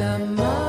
la. 0.00 0.59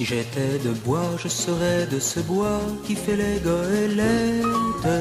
Si 0.00 0.06
j'étais 0.06 0.58
de 0.64 0.70
bois, 0.70 1.10
je 1.22 1.28
serais 1.28 1.86
de 1.86 2.00
ce 2.00 2.20
bois 2.20 2.62
qui 2.86 2.94
fait 2.94 3.16
les 3.16 3.38
goélettes. 3.38 4.98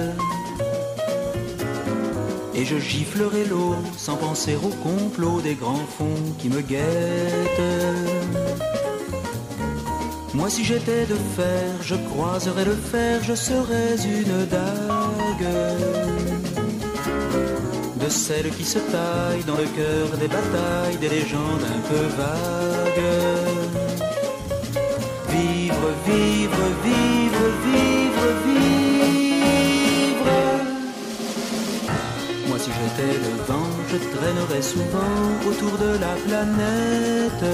Et 2.53 2.65
je 2.65 2.77
giflerai 2.77 3.45
l'eau 3.45 3.75
sans 3.95 4.17
penser 4.17 4.57
au 4.57 4.71
complot 4.87 5.39
des 5.39 5.55
grands 5.55 5.87
fonds 5.97 6.25
qui 6.37 6.49
me 6.49 6.59
guettent. 6.59 7.77
Moi 10.33 10.49
si 10.49 10.65
j'étais 10.65 11.05
de 11.05 11.15
fer, 11.37 11.69
je 11.81 11.95
croiserais 12.09 12.65
le 12.65 12.75
fer, 12.75 13.23
je 13.23 13.35
serais 13.35 13.95
une 14.03 14.37
dague. 14.55 15.53
De 18.03 18.09
celles 18.09 18.49
qui 18.49 18.65
se 18.65 18.79
taillent 18.79 19.47
dans 19.47 19.59
le 19.63 19.69
cœur 19.79 20.17
des 20.19 20.27
batailles, 20.27 20.97
des 20.99 21.07
légendes 21.07 21.65
un 21.77 21.81
peu 21.87 22.05
vagues. 22.21 23.58
Vivre, 25.39 25.89
vivre, 26.05 26.63
vivre, 26.83 27.43
vivre, 27.65 28.25
vivre. 28.45 30.31
Moi 32.47 32.57
si 32.59 32.71
j'étais 32.77 33.13
le 33.25 33.33
vent, 33.47 33.71
je 33.91 33.97
traînerais 34.15 34.65
souvent 34.73 35.17
autour 35.49 35.73
de 35.77 35.91
la 36.05 36.13
planète. 36.25 37.45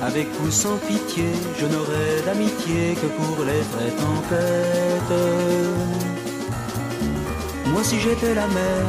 Avec 0.00 0.28
ou 0.42 0.46
sans 0.50 0.78
pitié, 0.88 1.28
je 1.58 1.66
n'aurais 1.66 2.14
d'amitié 2.24 2.80
que 3.00 3.08
pour 3.18 3.36
les 3.44 3.62
vraies 3.72 3.96
tempêtes. 4.06 5.20
Moi 7.66 7.82
si 7.84 8.00
j'étais 8.00 8.34
la 8.34 8.46
mer, 8.46 8.84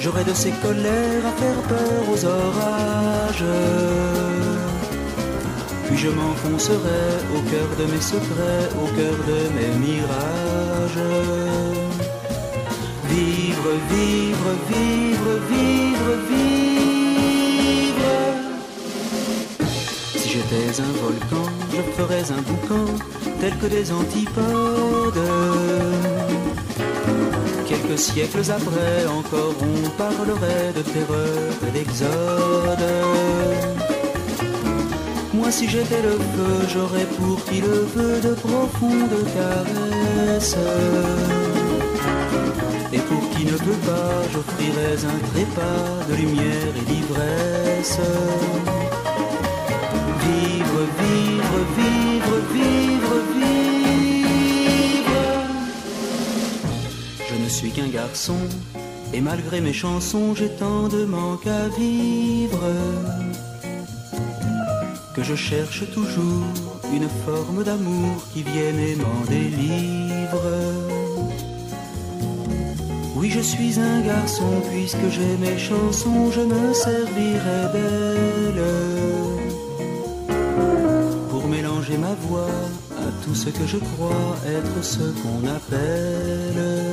j'aurais 0.00 0.24
de 0.24 0.32
ces 0.32 0.52
colères 0.64 1.26
à 1.30 1.32
faire 1.40 1.60
peur 1.72 2.02
aux 2.12 2.24
orages. 2.24 3.50
Puis 5.86 5.98
je 5.98 6.08
m'enfoncerai 6.08 7.04
au 7.34 7.40
cœur 7.50 7.68
de 7.78 7.84
mes 7.92 8.00
secrets, 8.00 8.68
au 8.82 8.86
cœur 8.96 9.16
de 9.30 9.38
mes 9.56 9.72
mirages. 9.86 11.04
Vivre, 13.08 13.70
vivre, 13.90 14.50
vivre, 14.68 15.32
vivre, 15.50 16.10
vivre. 16.30 18.10
Si 20.16 20.26
j'étais 20.28 20.70
un 20.80 20.92
volcan, 21.02 21.46
je 21.72 21.82
ferais 21.96 22.26
un 22.32 22.42
boucan 22.42 22.86
tel 23.40 23.54
que 23.58 23.66
des 23.66 23.92
antipodes. 23.92 25.24
Quelques 27.68 27.98
siècles 27.98 28.50
après, 28.50 29.06
encore 29.06 29.54
on 29.60 29.88
parlerait 29.90 30.72
de 30.74 30.82
terreur 30.82 31.52
et 31.66 31.70
d'exode. 31.70 32.84
Moi 35.36 35.50
si 35.50 35.68
j'étais 35.68 36.02
le 36.02 36.12
feu, 36.12 36.66
j'aurais 36.72 37.04
pour 37.18 37.44
qui 37.44 37.60
le 37.60 37.80
veut 37.94 38.20
de 38.20 38.34
profondes 38.34 39.20
caresses. 39.36 40.56
Et 42.92 42.98
pour 42.98 43.30
qui 43.30 43.44
ne 43.44 43.56
peut 43.66 43.80
pas, 43.84 44.22
j'offrirais 44.32 44.98
un 45.04 45.18
trépas 45.30 46.06
de 46.08 46.14
lumière 46.14 46.72
et 46.80 46.84
d'ivresse. 46.90 48.00
Vivre, 50.24 50.80
vivre, 51.00 51.58
vivre, 51.78 52.36
vivre, 52.54 53.14
vivre. 53.34 55.16
Je 57.28 57.44
ne 57.44 57.48
suis 57.48 57.70
qu'un 57.72 57.88
garçon, 57.88 58.40
et 59.12 59.20
malgré 59.20 59.60
mes 59.60 59.74
chansons, 59.74 60.34
j'ai 60.34 60.48
tant 60.48 60.88
de 60.88 61.04
manque 61.04 61.46
à 61.46 61.68
vivre 61.68 62.62
que 65.16 65.22
je 65.22 65.34
cherche 65.34 65.90
toujours 65.94 66.44
une 66.92 67.08
forme 67.24 67.64
d'amour 67.64 68.16
qui 68.34 68.42
vienne 68.42 68.78
et 68.78 68.96
m'en 68.96 69.22
délivre. 69.26 70.46
Oui, 73.16 73.30
je 73.30 73.40
suis 73.40 73.80
un 73.80 74.02
garçon, 74.02 74.60
puisque 74.70 75.08
j'ai 75.08 75.34
mes 75.38 75.58
chansons, 75.58 76.30
je 76.30 76.42
me 76.42 76.74
servirai 76.74 77.62
d'elles 77.72 78.66
pour 81.30 81.48
mélanger 81.48 81.96
ma 81.96 82.14
voix 82.28 82.60
à 82.98 83.08
tout 83.24 83.34
ce 83.34 83.48
que 83.48 83.66
je 83.66 83.78
crois 83.78 84.36
être 84.46 84.84
ce 84.84 85.04
qu'on 85.20 85.42
appelle 85.48 86.85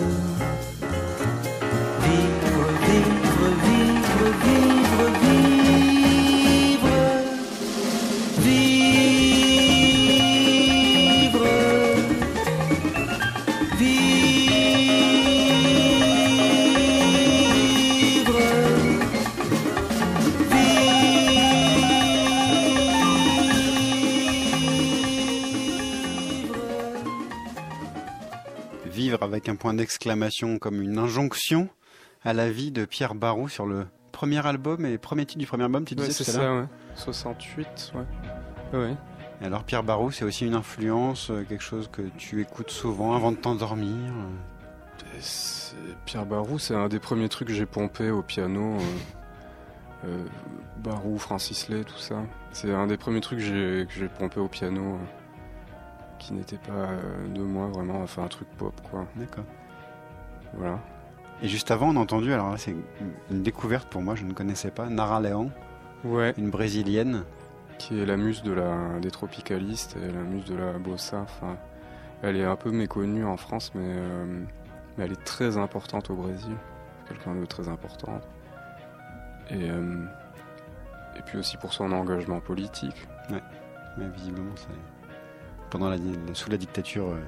Vivre 28.93 29.23
avec 29.23 29.49
un 29.49 29.55
point 29.55 29.73
d'exclamation 29.73 30.59
comme 30.59 30.81
une 30.81 30.97
injonction 30.97 31.67
à 32.23 32.33
la 32.33 32.49
vie 32.51 32.71
de 32.71 32.85
Pierre 32.85 33.15
Barou 33.15 33.49
sur 33.49 33.65
le 33.65 33.87
premier 34.11 34.45
album 34.45 34.85
et 34.85 34.97
premier 34.97 35.25
titre 35.25 35.39
du 35.39 35.47
premier 35.47 35.63
album, 35.63 35.83
tu 35.85 35.95
Ouais, 35.95 36.01
disais 36.07 36.23
c'est 36.23 36.31
tout 36.31 36.37
à 36.37 36.43
l'heure 36.43 36.67
ça, 36.95 37.07
ouais. 37.07 37.13
68, 37.13 37.93
ouais. 37.95 38.79
Ouais. 38.79 38.95
Et 39.41 39.45
alors 39.45 39.63
Pierre 39.63 39.83
Barou, 39.83 40.11
c'est 40.11 40.23
aussi 40.25 40.45
une 40.45 40.53
influence, 40.53 41.31
euh, 41.31 41.43
quelque 41.43 41.63
chose 41.63 41.89
que 41.91 42.03
tu 42.17 42.41
écoutes 42.41 42.69
souvent 42.69 43.15
avant 43.15 43.31
de 43.31 43.37
t'endormir? 43.37 44.13
C'est- 45.19 45.75
Pierre 46.05 46.25
Barou, 46.25 46.59
c'est 46.59 46.75
un 46.75 46.87
des 46.87 46.99
premiers 46.99 47.29
trucs 47.29 47.47
que 47.47 47.53
j'ai 47.53 47.65
pompé 47.65 48.11
au 48.11 48.21
piano. 48.21 48.75
euh, 48.75 50.07
euh, 50.07 50.25
Barou, 50.77 51.17
Francis 51.17 51.69
Lay, 51.69 51.83
tout 51.83 51.97
ça. 51.97 52.21
C'est 52.51 52.71
un 52.71 52.87
des 52.87 52.97
premiers 52.97 53.21
trucs 53.21 53.39
que 53.39 53.45
j'ai, 53.45 53.85
que 53.87 53.93
j'ai 53.93 54.07
pompé 54.07 54.39
au 54.39 54.47
piano 54.47 54.81
euh, 54.95 54.97
qui 56.19 56.33
n'était 56.33 56.57
pas 56.57 56.71
euh, 56.73 57.27
de 57.27 57.41
moi 57.41 57.67
vraiment, 57.67 58.01
enfin 58.01 58.23
un 58.23 58.27
truc 58.27 58.47
pop 58.57 58.73
quoi. 58.89 59.05
D'accord. 59.15 59.43
Voilà. 60.55 60.79
Et 61.41 61.47
juste 61.47 61.71
avant, 61.71 61.89
on 61.89 61.95
a 61.97 61.99
entendu, 61.99 62.31
alors 62.31 62.51
là, 62.51 62.57
c'est 62.57 62.75
une 63.31 63.43
découverte 63.43 63.89
pour 63.89 64.01
moi, 64.01 64.15
je 64.15 64.23
ne 64.23 64.33
connaissais 64.33 64.71
pas, 64.71 64.87
Nara 64.87 65.19
Leon, 65.19 65.51
Ouais. 66.05 66.33
une 66.37 66.49
brésilienne. 66.49 67.23
Qui 67.79 67.99
est 67.99 68.05
la 68.05 68.15
muse 68.17 68.43
de 68.43 68.53
la, 68.53 68.99
des 69.01 69.09
tropicalistes 69.11 69.97
et 69.97 70.11
la 70.11 70.21
muse 70.21 70.45
de 70.45 70.55
la 70.55 70.73
bossa. 70.73 71.21
Enfin, 71.21 71.57
elle 72.21 72.37
est 72.37 72.45
un 72.45 72.55
peu 72.55 72.71
méconnue 72.71 73.25
en 73.25 73.35
France, 73.35 73.71
mais, 73.75 73.81
euh, 73.83 74.43
mais 74.97 75.05
elle 75.05 75.11
est 75.13 75.23
très 75.25 75.57
importante 75.57 76.09
au 76.11 76.15
Brésil. 76.15 76.55
Quelqu'un 77.09 77.35
de 77.35 77.45
très 77.45 77.67
important. 77.67 78.21
Et, 79.49 79.69
euh, 79.69 80.05
et 81.17 81.21
puis 81.23 81.37
aussi 81.39 81.57
pour 81.57 81.73
son 81.73 81.91
engagement 81.91 82.39
politique. 82.39 83.07
Mais 83.29 84.07
visiblement, 84.15 84.53
c'est 84.55 84.67
pendant 85.73 85.89
la, 85.89 85.97
sous 86.33 86.49
la 86.51 86.57
dictature 86.57 87.07
euh, 87.07 87.19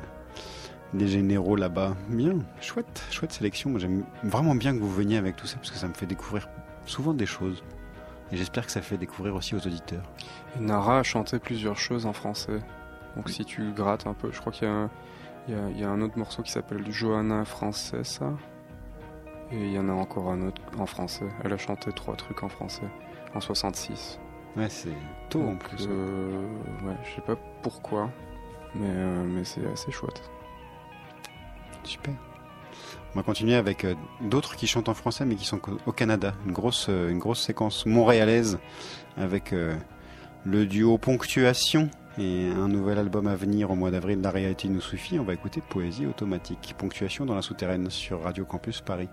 des 0.93 1.07
généraux 1.07 1.55
là-bas. 1.55 1.95
Bien, 2.09 2.35
chouette, 2.61 3.03
chouette 3.11 3.31
sélection. 3.33 3.71
Moi, 3.71 3.79
j'aime 3.79 4.05
vraiment 4.23 4.53
bien 4.55 4.73
que 4.73 4.79
vous 4.79 4.89
veniez 4.91 5.17
avec 5.17 5.35
tout 5.35 5.47
ça 5.47 5.57
parce 5.57 5.71
que 5.71 5.77
ça 5.77 5.87
me 5.87 5.93
fait 5.95 6.05
découvrir 6.05 6.47
souvent 6.85 7.13
des 7.15 7.25
choses. 7.25 7.63
Et 8.31 8.37
j'espère 8.37 8.65
que 8.67 8.71
ça 8.71 8.81
fait 8.81 8.97
découvrir 8.97 9.35
aussi 9.35 9.55
aux 9.55 9.59
auditeurs. 9.65 10.03
Et 10.55 10.59
Nara 10.59 10.99
a 10.99 11.03
chanté 11.03 11.39
plusieurs 11.39 11.77
choses 11.77 12.05
en 12.05 12.13
français. 12.13 12.59
Donc 13.15 13.29
si 13.29 13.45
tu 13.45 13.71
grattes 13.71 14.05
un 14.07 14.13
peu, 14.13 14.31
je 14.31 14.39
crois 14.39 14.51
qu'il 14.53 14.67
y, 14.67 14.71
a 14.71 14.73
un- 14.73 14.89
il 15.47 15.53
y 15.53 15.57
a- 15.57 15.69
il 15.71 15.79
y 15.79 15.83
a 15.83 15.89
un 15.89 16.01
autre 16.01 16.17
morceau 16.17 16.41
qui 16.43 16.51
s'appelle 16.51 16.83
Johanna 16.91 17.45
Francesa. 17.45 18.31
Et 19.51 19.57
il 19.57 19.71
y 19.73 19.79
en 19.79 19.89
a 19.89 19.93
encore 19.93 20.29
un 20.31 20.41
autre 20.41 20.61
en 20.79 20.85
français. 20.85 21.25
Elle 21.43 21.53
a 21.53 21.57
chanté 21.57 21.91
trois 21.91 22.15
trucs 22.15 22.41
en 22.43 22.49
français 22.49 22.87
en 23.35 23.39
66. 23.41 24.19
Ouais, 24.57 24.69
c'est 24.69 24.89
tôt 25.29 25.41
en 25.43 25.55
plus. 25.55 25.85
euh, 25.89 26.47
ouais, 26.83 26.95
je 27.03 27.15
sais 27.15 27.21
pas 27.21 27.35
pourquoi, 27.61 28.09
mais, 28.75 28.87
euh, 28.89 29.23
mais 29.25 29.43
c'est 29.43 29.65
assez 29.67 29.91
chouette. 29.91 30.21
Super. 31.83 32.13
On 33.13 33.19
va 33.19 33.23
continuer 33.23 33.55
avec 33.55 33.85
euh, 33.85 33.95
d'autres 34.21 34.55
qui 34.55 34.67
chantent 34.67 34.89
en 34.89 34.93
français 34.93 35.25
mais 35.25 35.35
qui 35.35 35.45
sont 35.45 35.61
au 35.85 35.91
Canada. 35.91 36.33
Une 36.45 36.51
grosse, 36.51 36.87
euh, 36.89 37.09
une 37.09 37.19
grosse 37.19 37.41
séquence 37.41 37.85
montréalaise 37.85 38.59
avec 39.17 39.53
le 40.43 40.65
duo 40.65 40.97
Ponctuation 40.97 41.89
et 42.17 42.49
un 42.49 42.67
nouvel 42.67 42.97
album 42.97 43.27
à 43.27 43.35
venir 43.35 43.71
au 43.71 43.75
mois 43.75 43.91
d'avril. 43.91 44.19
La 44.21 44.31
réalité 44.31 44.67
nous 44.67 44.81
suffit. 44.81 45.19
On 45.19 45.23
va 45.23 45.33
écouter 45.33 45.61
Poésie 45.61 46.05
automatique. 46.05 46.75
Ponctuation 46.77 47.25
dans 47.25 47.35
la 47.35 47.41
souterraine 47.41 47.89
sur 47.89 48.23
Radio 48.23 48.43
Campus 48.43 48.81
Paris. 48.81 49.07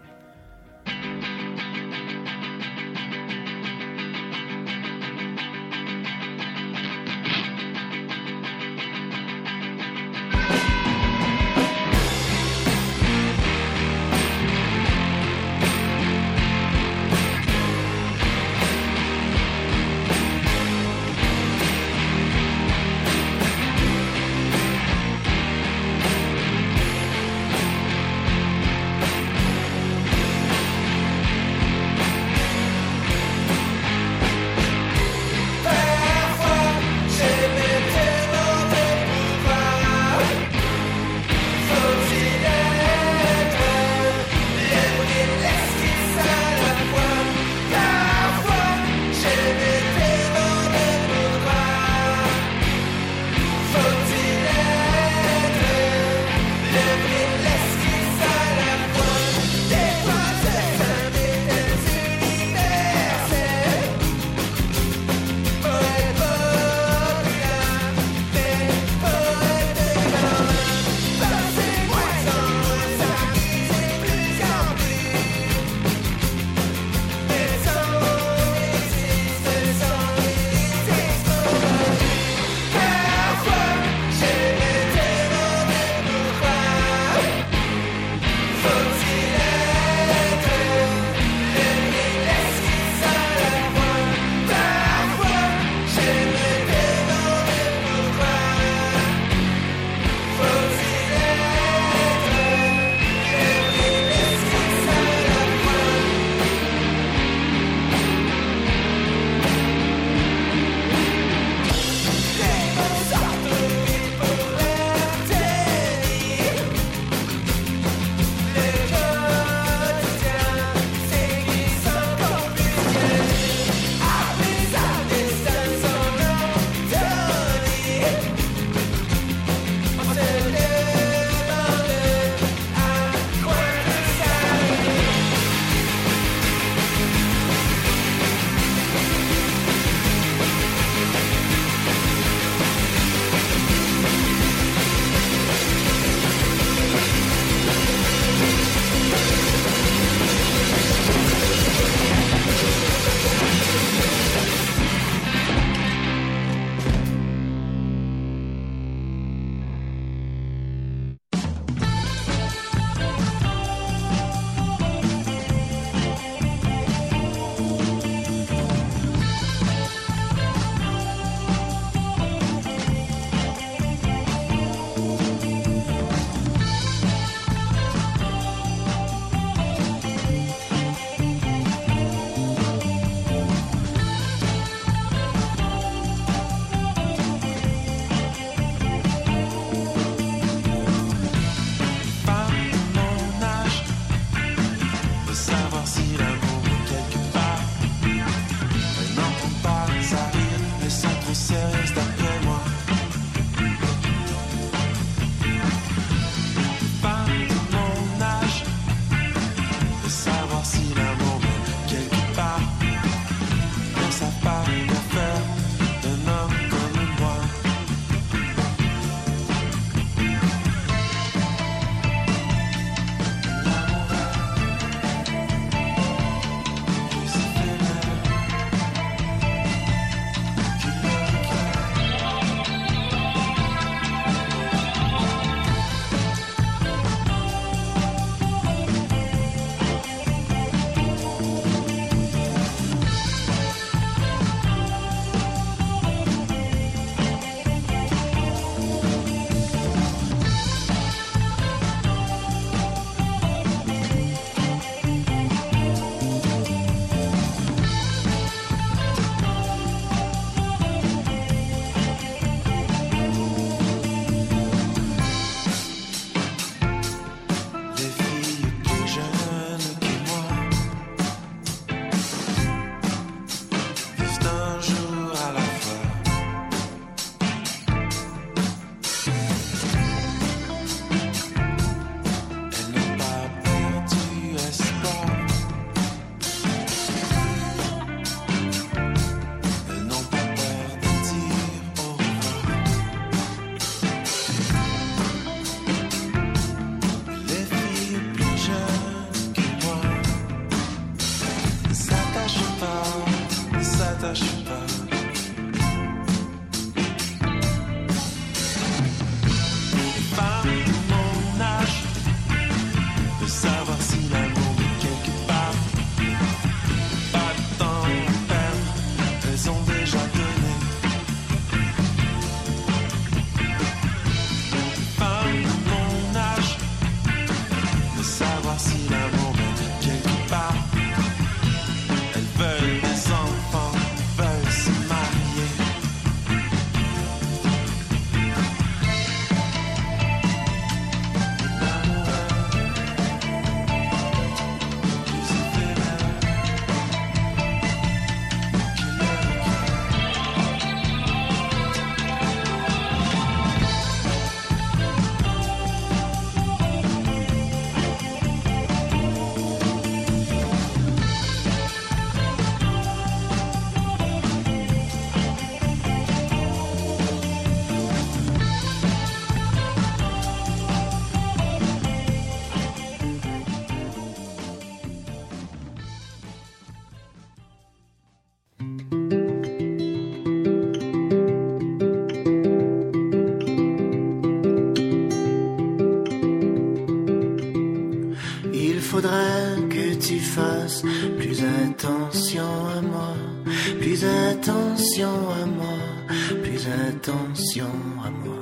Attention 397.73 397.91
à 398.23 398.31
moi. 398.31 398.62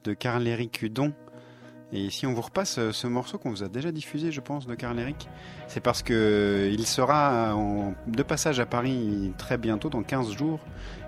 Route 0.00 0.04
de 0.04 0.14
Carl-Éric 0.14 0.82
Hudon. 0.82 1.12
Et 1.92 2.08
si 2.10 2.24
on 2.26 2.32
vous 2.32 2.42
repasse 2.42 2.78
euh, 2.78 2.92
ce 2.92 3.08
morceau 3.08 3.36
qu'on 3.36 3.50
vous 3.50 3.64
a 3.64 3.68
déjà 3.68 3.90
diffusé, 3.90 4.30
je 4.30 4.40
pense, 4.40 4.66
de 4.66 4.74
Carl-Éric, 4.76 5.28
c'est 5.66 5.80
parce 5.80 6.02
que 6.02 6.14
euh, 6.14 6.70
il 6.70 6.86
sera 6.86 7.54
en, 7.56 7.94
de 8.06 8.22
passage 8.22 8.60
à 8.60 8.66
Paris 8.66 9.32
très 9.38 9.58
bientôt, 9.58 9.90
dans 9.90 10.02
15 10.02 10.30
jours. 10.32 10.60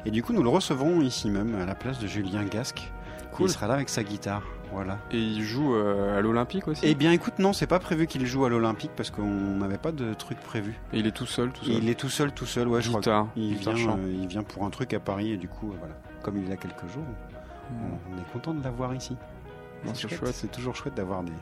Et 0.07 0.11
du 0.11 0.25
coup, 0.25 0.33
nous 0.33 0.43
le 0.43 0.49
recevrons 0.49 1.01
ici 1.01 1.31
même, 1.31 1.55
à 1.55 1.67
la 1.67 1.77
place 1.77 2.01
de 2.01 2.09
Julien 2.09 2.45
Gasque. 2.45 2.91
Cool. 3.33 3.47
Il 3.47 3.53
sera 3.53 3.69
là 3.69 3.75
avec 3.75 3.89
sa 3.89 4.03
guitare. 4.03 4.43
Voilà. 4.73 4.99
Et 5.11 5.19
il 5.19 5.43
joue 5.43 5.75
euh, 5.75 6.19
à 6.19 6.21
l'Olympique 6.23 6.67
aussi? 6.67 6.81
Eh 6.85 6.95
bien, 6.95 7.13
écoute, 7.13 7.39
non, 7.39 7.53
c'est 7.53 7.67
pas 7.67 7.79
prévu 7.79 8.07
qu'il 8.07 8.25
joue 8.27 8.45
à 8.45 8.49
l'Olympique 8.49 8.91
parce 8.97 9.11
qu'on 9.11 9.23
n'avait 9.57 9.79
pas 9.79 9.93
de 9.93 10.15
truc 10.15 10.41
prévu. 10.41 10.81
Et 10.93 10.99
il 10.99 11.07
est 11.07 11.13
tout 11.13 11.27
seul, 11.27 11.53
tout 11.53 11.65
seul? 11.65 11.75
Il 11.75 11.89
est 11.89 11.95
tout 11.95 12.09
seul, 12.09 12.33
tout 12.33 12.47
seul, 12.47 12.67
ouais, 12.69 12.81
je 12.83 12.89
crois. 12.89 13.01
Guitare, 13.01 13.29
Il 13.37 13.57
guitare 13.57 13.75
vient, 13.75 13.99
euh, 13.99 14.19
il 14.21 14.27
vient 14.27 14.43
pour 14.43 14.65
un 14.65 14.71
truc 14.71 14.95
à 14.95 15.01
Paris 15.01 15.33
et 15.33 15.37
du 15.37 15.49
coup, 15.49 15.71
euh, 15.71 15.77
voilà, 15.79 15.95
comme 16.23 16.39
il 16.39 16.47
est 16.47 16.49
là 16.49 16.57
quelques 16.57 16.91
jours, 16.93 17.05
on, 17.73 18.15
on 18.15 18.19
est 18.21 18.33
content 18.33 18.55
de 18.55 18.63
l'avoir 18.63 18.95
ici. 18.95 19.17
C'est 19.95 20.09
chouette. 20.09 20.35
C'est 20.35 20.51
toujours 20.51 20.77
chouette 20.77 20.95
d'avoir 20.95 21.23
des, 21.23 21.33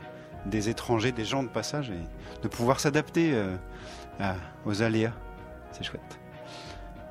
des 0.45 0.69
étrangers, 0.69 1.11
des 1.11 1.25
gens 1.25 1.43
de 1.43 1.47
passage 1.49 1.91
et 1.91 2.41
de 2.41 2.47
pouvoir 2.47 2.79
s'adapter 2.79 3.33
euh, 3.33 3.55
aux 4.65 4.81
aléas. 4.81 5.13
C'est 5.71 5.83
chouette. 5.83 6.19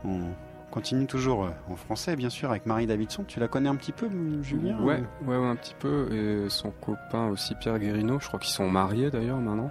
On 0.05 0.23
continue 0.71 1.07
toujours 1.07 1.45
euh, 1.45 1.51
en 1.71 1.77
français, 1.77 2.17
bien 2.17 2.31
sûr, 2.31 2.51
avec 2.51 2.67
Marie 2.67 2.87
Davidson. 2.87 3.25
Tu 3.27 3.39
la 3.41 3.49
connais 3.49 3.69
un 3.69 3.77
petit 3.77 3.93
peu, 3.93 4.09
Julien 4.43 4.79
Ouais, 4.81 5.03
ouais, 5.27 5.37
ouais, 5.37 5.47
un 5.47 5.57
petit 5.57 5.75
peu. 5.79 6.09
Et 6.13 6.49
son 6.51 6.71
copain 6.71 7.29
aussi, 7.29 7.55
Pierre 7.55 7.79
Guérino. 7.79 8.19
Je 8.21 8.27
crois 8.27 8.41
qu'ils 8.41 8.53
sont 8.53 8.69
mariés 8.69 9.11
d'ailleurs 9.11 9.39
maintenant. 9.39 9.71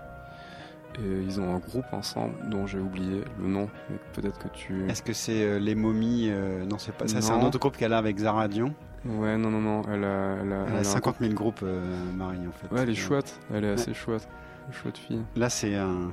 Et 0.96 1.22
ils 1.24 1.40
ont 1.40 1.56
un 1.56 1.60
groupe 1.60 1.86
ensemble 1.92 2.34
dont 2.50 2.66
j'ai 2.68 2.80
oublié 2.80 3.24
le 3.40 3.48
nom. 3.48 3.70
Mais 3.90 3.98
peut-être 4.14 4.40
que 4.40 4.48
tu. 4.50 4.90
Est-ce 4.90 5.04
que 5.04 5.14
c'est 5.14 5.44
euh, 5.44 5.60
les 5.60 5.76
momies 5.76 6.30
euh, 6.30 6.66
Non, 6.66 6.78
c'est 6.78 6.94
pas 6.94 7.08
ça. 7.08 7.22
C'est 7.22 7.32
un 7.32 7.42
autre 7.44 7.60
groupe 7.60 7.78
qu'elle 7.78 7.94
a 7.94 7.98
avec 7.98 8.18
Zara 8.18 8.48
Dion. 8.48 8.74
Ouais, 9.06 9.38
non, 9.38 9.50
non, 9.50 9.62
non. 9.62 9.82
Elle 9.92 10.04
a, 10.04 10.38
elle 10.42 10.52
a, 10.54 10.64
Elle 10.64 10.68
elle 10.68 10.74
a 10.74 10.78
a 10.78 10.80
un 10.80 10.84
50 10.84 11.16
000 11.22 11.34
groupes, 11.34 11.62
euh, 11.64 11.82
Marie, 12.16 12.40
en 12.48 12.52
fait. 12.52 12.74
Ouais, 12.74 12.82
elle 12.82 12.90
est 12.90 12.94
Euh, 12.94 12.96
chouette. 12.96 13.40
Elle 13.54 13.64
est 13.66 13.72
assez 13.72 13.94
chouette. 13.94 14.28
Une 14.68 14.74
chouette 14.74 14.98
fille. 14.98 15.24
Là, 15.36 15.50
c'est 15.50 15.76
un, 15.76 16.12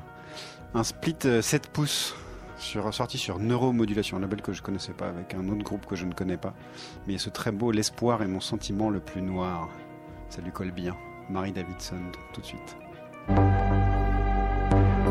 un 0.75 0.85
split 0.85 1.17
euh, 1.25 1.43
7 1.43 1.69
pouces 1.69 2.15
sur, 2.59 2.93
sorti 2.95 3.19
sur 3.19 3.39
Neuromodulation, 3.39 4.17
un 4.17 4.21
label 4.21 4.41
que 4.41 4.53
je 4.53 4.63
connaissais 4.63 4.93
pas, 4.93 5.09
avec 5.09 5.35
un 5.35 5.47
autre 5.49 5.63
groupe 5.65 5.85
que 5.87 5.97
je 5.97 6.05
ne 6.07 6.13
connais 6.15 6.37
pas. 6.39 6.55
Mais 7.07 7.13
il 7.13 7.17
y 7.17 7.17
a 7.17 7.19
ce 7.23 7.29
très 7.31 7.53
beau 7.53 7.71
L'espoir 7.73 8.23
est 8.23 8.29
mon 8.29 8.41
sentiment 8.41 8.89
le 8.89 9.01
plus 9.01 9.21
noir. 9.23 9.69
Ça 10.31 10.41
lui 10.43 10.53
colle 10.53 10.71
bien. 10.71 10.97
Marie 11.29 11.53
Davidson, 11.53 11.97
tout 12.33 12.41
de 12.41 12.47
suite. 12.47 12.77
au 13.29 13.35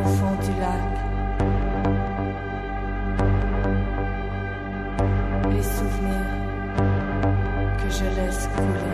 fond 0.04 0.36
du 0.42 0.60
lac. 0.60 0.82
Les 5.52 5.62
souvenirs 5.64 6.35
je 7.98 8.04
laisse 8.04 8.50
couler. 8.54 8.92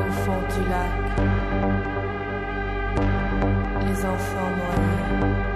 Au 0.00 0.12
fond 0.22 0.42
du 0.52 0.62
lac, 0.68 0.94
les 3.86 4.04
enfants 4.04 4.50
noyés. 4.58 5.47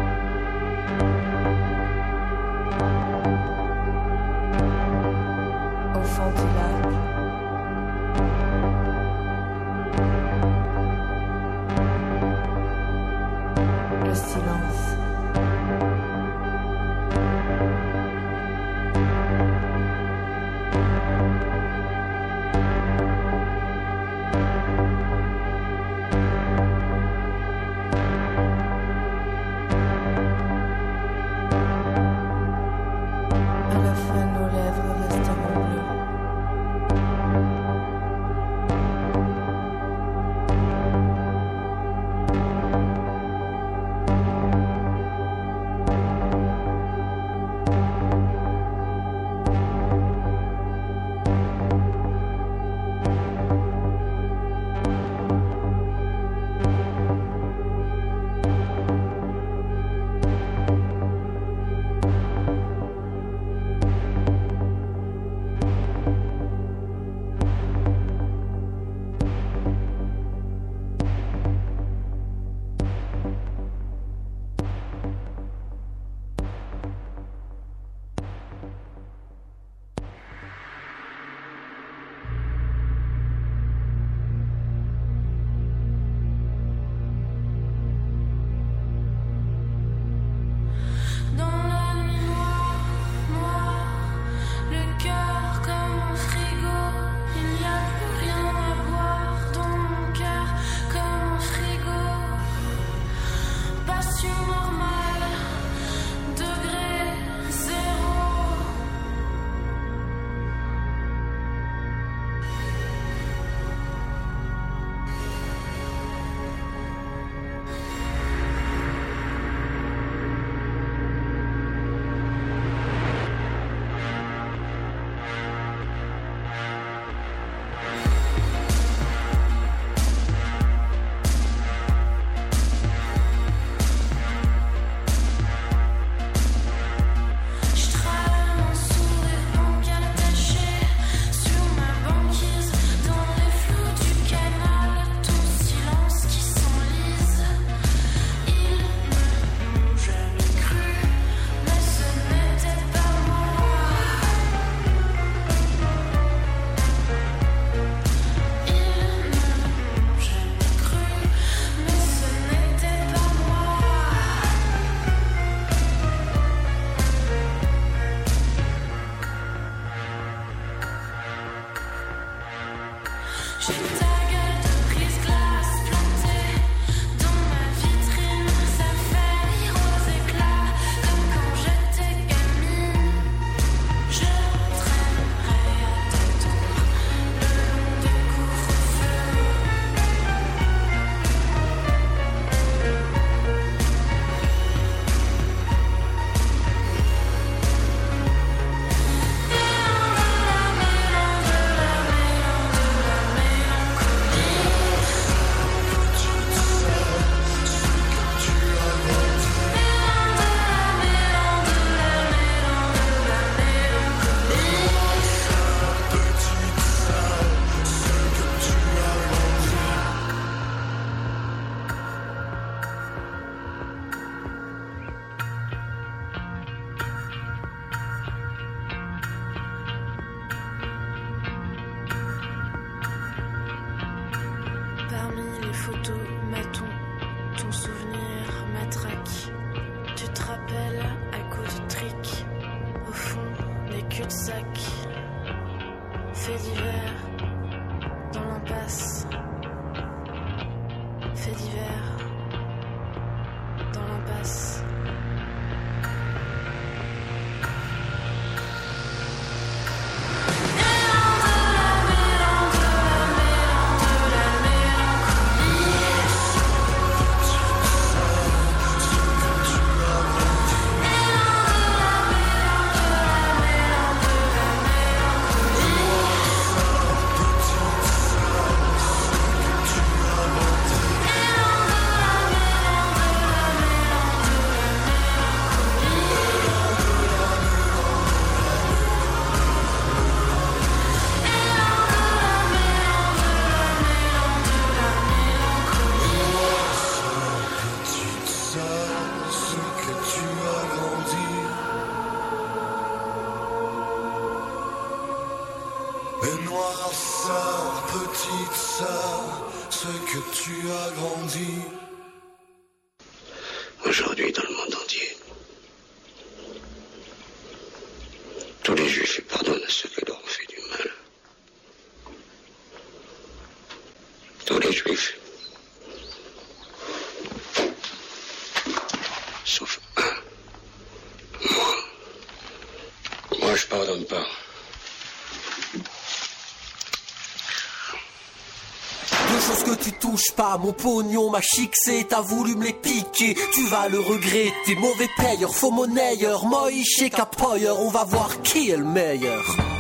Pas, 340.57 340.79
mon 340.79 340.93
pognon 340.93 341.51
m'a 341.51 341.61
chixé, 341.61 342.27
t'as 342.29 342.41
voulu 342.41 342.75
me 342.75 342.85
les 342.85 342.93
piquer, 342.93 343.57
tu 343.75 343.87
vas 343.87 344.09
le 344.09 344.21
regretter, 344.21 344.95
mauvais 344.99 345.29
payeur, 345.37 345.75
faux 345.75 345.91
monnayeur, 345.91 346.65
moïche 346.65 347.31
capoyeur, 347.31 348.01
on 348.01 348.11
va 348.11 348.25
voir 348.25 348.63
qui 348.63 348.91
est 348.91 348.97
le 348.97 349.05
meilleur. 349.05 349.92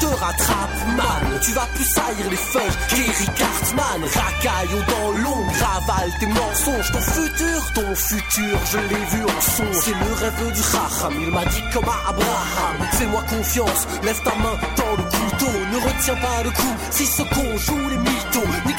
Te 0.00 0.06
rattrape, 0.06 0.78
man, 0.96 1.40
tu 1.40 1.52
vas 1.52 1.68
plus 1.74 1.84
saillir 1.84 2.30
les 2.30 2.36
feuilles 2.36 2.78
qu'Eric 2.88 3.34
Cartman. 3.34 4.00
Racaille 4.02 4.84
dans 4.88 5.10
l'ombre, 5.12 5.52
ravale 5.60 6.10
tes 6.20 6.26
mensonges. 6.26 6.92
Ton 6.92 7.00
futur, 7.00 7.72
ton 7.74 7.94
futur, 7.94 8.58
je 8.72 8.78
l'ai 8.78 9.04
vu 9.12 9.24
en 9.24 9.40
songe. 9.40 9.82
C'est 9.82 9.94
le 9.94 10.12
rêve 10.14 10.52
du 10.52 10.60
Raham, 10.60 11.14
il 11.20 11.30
m'a 11.30 11.44
dit 11.46 11.62
comme 11.72 11.88
à 11.88 12.10
Abraham. 12.10 12.76
Fais-moi 12.92 13.22
confiance, 13.28 13.86
lève 14.02 14.20
ta 14.22 14.34
main 14.36 14.56
dans 14.76 14.96
le 14.96 15.04
couteau. 15.04 15.52
Ne 15.72 15.76
retiens 15.76 16.16
pas 16.16 16.42
le 16.44 16.50
coup, 16.50 16.76
si 16.90 17.06
ce 17.06 17.22
con 17.22 17.56
joue 17.56 17.88
les 17.88 17.98
mythos. 17.98 18.48
Nique 18.66 18.78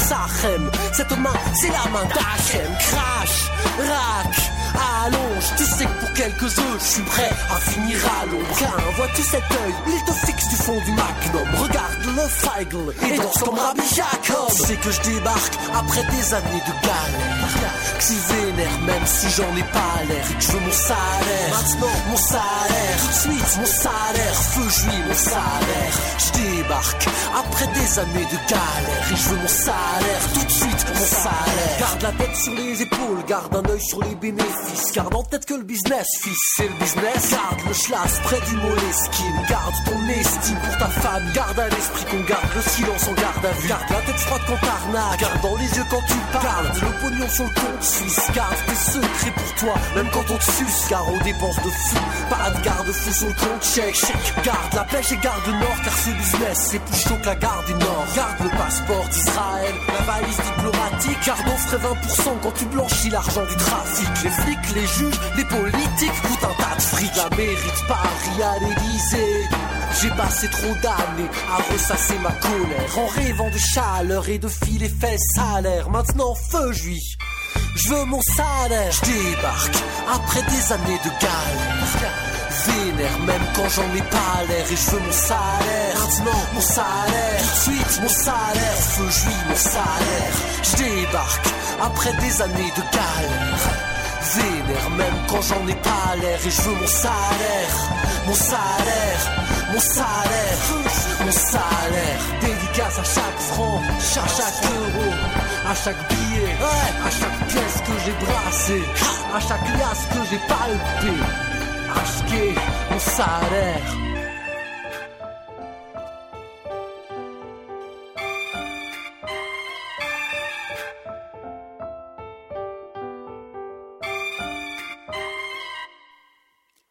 cette 0.94 1.18
main, 1.18 1.34
c'est 1.54 1.68
la 1.70 1.90
main 1.92 2.06
d'Hachem. 2.06 2.72
Crash, 2.80 3.52
rack. 3.78 4.59
Allonge, 4.76 5.48
tu 5.58 5.64
sais 5.64 5.86
que 5.86 6.00
pour 6.00 6.14
quelques 6.14 6.58
œufs, 6.60 6.80
je 6.80 6.86
suis 6.86 7.02
prêt 7.04 7.30
à 7.52 7.56
finir 7.72 7.98
à 8.22 8.26
l'ombre. 8.26 8.96
Vois-tu 8.98 9.24
cet 9.24 9.44
œil 9.52 9.74
Il 9.88 10.04
te 10.06 10.12
fixe 10.26 10.48
du 10.50 10.56
fond 10.56 10.80
du 10.86 10.92
magnum. 10.92 11.56
Regarde 11.62 12.04
le 12.06 12.28
Feigl 12.28 13.14
et 13.14 13.18
danse 13.18 13.38
comme 13.44 13.58
Rabbi 13.58 13.82
Jacob. 13.96 14.50
Tu 14.50 14.64
sais 14.64 14.76
que 14.76 14.92
je 14.92 15.02
débarque 15.02 15.54
après 15.74 16.04
des 16.04 16.34
années 16.34 16.64
de 16.68 16.86
galère. 16.86 17.40
Que 17.98 18.04
si 18.04 18.16
vénère, 18.30 18.80
même 18.86 19.06
si 19.06 19.30
j'en 19.30 19.56
ai 19.56 19.64
pas 19.64 20.04
l'air. 20.08 20.26
Et 20.32 20.36
que 20.36 20.42
je 20.42 20.52
veux 20.52 20.60
mon 20.60 20.72
salaire. 20.72 21.50
Maintenant, 21.52 21.98
mon 22.10 22.18
salaire. 22.18 22.98
Tout 23.00 23.08
de 23.08 23.34
suite, 23.34 23.58
mon 23.60 23.66
salaire. 23.66 24.36
Feu 24.36 24.70
juif, 24.70 25.04
mon 25.08 25.14
salaire. 25.14 25.94
Je 26.18 26.32
débarque 26.40 27.08
après 27.38 27.68
des 27.68 28.00
années 28.00 28.28
de 28.32 28.50
galère. 28.50 29.12
Et 29.12 29.16
je 29.16 29.30
veux 29.30 29.38
mon 29.38 29.48
salaire. 29.48 29.70
salaire, 29.70 30.34
tout 30.34 30.46
de 30.46 30.52
suite 30.52 30.86
mon 30.88 31.06
salaire. 31.06 31.80
Garde 31.80 32.02
la 32.02 32.12
tête 32.12 32.36
sur 32.36 32.54
les 32.54 32.82
épaules, 32.82 33.24
garde 33.28 33.56
un 33.56 33.70
œil 33.70 33.82
sur 33.82 34.04
les 34.04 34.16
bénéfices. 34.16 34.59
Garde 34.96 35.14
en 35.16 35.24
tête 35.24 35.46
que 35.46 35.54
le 35.54 35.64
business, 35.64 36.06
fils, 36.22 36.38
c'est 36.56 36.68
le 36.68 36.74
business. 36.80 37.32
Garde 37.32 37.62
le 37.68 37.74
schlass 37.74 38.20
près 38.24 38.40
du 38.50 38.56
moleskin. 38.56 39.34
Garde 39.48 39.76
ton 39.86 40.10
estime 40.10 40.58
pour 40.58 40.78
ta 40.78 40.88
femme. 40.88 41.32
Garde 41.34 41.60
à 41.60 41.70
l'esprit 41.70 42.06
qu'on 42.06 42.24
garde 42.24 42.50
le 42.56 42.62
silence 42.62 43.08
en 43.08 43.14
garde 43.14 43.46
à 43.46 43.52
vue. 43.52 43.68
Garde 43.68 43.90
la 43.90 44.02
tête 44.02 44.20
froide 44.20 44.42
quand 44.48 44.58
t'arnaques. 44.66 45.20
Garde 45.20 45.42
dans 45.42 45.56
les 45.58 45.78
yeux 45.78 45.86
quand 45.90 46.02
tu 46.08 46.16
parles. 46.34 46.72
Le 46.82 47.02
pognon 47.02 47.30
sur 47.30 47.44
le 47.44 47.50
compte 47.50 47.84
suisse. 47.84 48.32
Garde 48.34 48.56
tes 48.68 48.92
secrets 48.92 49.34
pour 49.36 49.56
toi, 49.56 49.76
même 49.96 50.10
quand 50.12 50.26
on 50.30 50.38
te 50.38 50.52
suce. 50.52 50.86
Car 50.90 51.08
on 51.08 51.18
dépense 51.24 51.56
de 51.58 51.70
fou. 51.70 51.98
Pas 52.30 52.50
de 52.50 52.64
garde-fou 52.64 53.12
sur 53.14 53.28
le 53.28 53.34
compte 53.34 53.64
check. 53.64 53.96
Garde 54.44 54.74
la 54.74 54.84
pêche 54.86 55.12
et 55.12 55.18
garde 55.18 55.46
le 55.46 55.54
nord, 55.54 55.78
car 55.84 55.94
ce 55.94 56.10
business, 56.10 56.68
c'est 56.72 56.80
plus 56.80 57.00
chaud 57.00 57.18
que 57.22 57.28
la 57.28 57.36
garde 57.36 57.66
du 57.68 57.74
nord. 57.74 58.06
Garde 58.16 58.40
le 58.44 58.50
passeport 58.50 59.08
d'Israël, 59.10 59.76
la 59.88 60.06
valise 60.06 60.38
diplomatique. 60.38 61.20
Garde 61.26 61.46
on 61.48 61.58
ferait 61.58 61.78
20% 61.78 62.40
quand 62.42 62.52
tu 62.58 62.66
blanchis 62.66 63.10
l'argent 63.10 63.46
du 63.46 63.56
trafic. 63.56 64.10
Les 64.76 64.88
juges, 64.88 65.20
les 65.38 65.46
politiques 65.46 66.22
coûtent 66.22 66.44
un 66.44 66.64
tas 66.64 66.76
de 66.76 66.82
fric. 66.82 67.16
La 67.16 67.36
mérite 67.36 67.84
Paris 67.88 68.44
à 68.44 68.60
l'Élysée. 68.60 69.48
J'ai 70.02 70.10
passé 70.12 70.48
trop 70.50 70.74
d'années 70.82 71.30
à 71.52 71.74
ressasser 71.74 72.18
ma 72.20 72.32
colère 72.32 72.98
en 72.98 73.08
rêvant 73.08 73.50
de 73.50 73.58
chaleur 73.58 74.30
et 74.30 74.38
de 74.38 74.48
filer 74.48 74.90
fesses 74.90 75.20
salaire. 75.36 75.90
Maintenant, 75.90 76.36
feu 76.36 76.72
juif. 76.72 77.18
Je 77.76 77.90
veux 77.90 78.06
mon 78.06 78.22
salaire. 78.22 78.92
Je 78.92 79.02
débarque 79.02 79.76
après 80.14 80.42
des 80.44 80.74
années 80.74 81.00
de 81.04 81.10
galère. 81.22 82.30
Vénère 82.66 83.20
même 83.20 83.46
quand 83.56 83.70
j'en 83.70 83.96
ai 83.96 84.02
pas 84.02 84.44
l'air 84.48 84.66
et 84.72 84.76
je 84.76 84.92
veux 84.92 85.00
mon 85.00 85.12
salaire. 85.12 85.96
Maintenant, 86.00 86.42
mon 86.54 86.62
salaire. 86.62 87.40
Tout 87.40 87.72
de 87.72 87.76
suite, 87.76 88.02
mon 88.02 88.10
salaire. 88.10 88.78
Feu 88.78 89.10
juif, 89.10 89.44
mon 89.48 89.56
salaire. 89.56 90.34
Je 90.64 90.76
débarque 90.78 91.48
après 91.82 92.14
des 92.14 92.42
années 92.42 92.74
de 92.76 92.82
galère. 92.92 93.79
Vénère 94.36 94.90
même 94.92 95.20
quand 95.28 95.42
j'en 95.42 95.68
ai 95.68 95.76
pas 95.76 96.16
l'air 96.22 96.40
et 96.46 96.50
je 96.50 96.62
veux 96.62 96.76
mon 96.76 96.88
salaire. 96.88 97.76
Mon 98.28 98.34
salaire. 98.34 99.50
Mon 99.72 99.80
salaire, 99.80 100.58
mon 101.24 101.32
salaire, 101.32 102.20
dédicace 102.42 102.98
à 102.98 103.04
chaque 103.04 103.40
franc, 103.52 103.80
à 104.00 104.28
chaque 104.28 104.64
euro, 104.66 105.12
à 105.70 105.76
chaque 105.76 106.10
billet, 106.10 106.56
à 107.06 107.10
chaque 107.12 107.48
pièce 107.48 107.82
que 107.86 107.94
j'ai 108.04 108.26
brassée, 108.26 108.84
à 109.32 109.40
chaque 109.40 109.68
liasse 109.78 110.08
que 110.12 110.28
j'ai 110.32 110.40
palpé, 110.48 111.14
acheté 111.96 112.56
mon 112.90 113.00
salaire. 113.00 114.09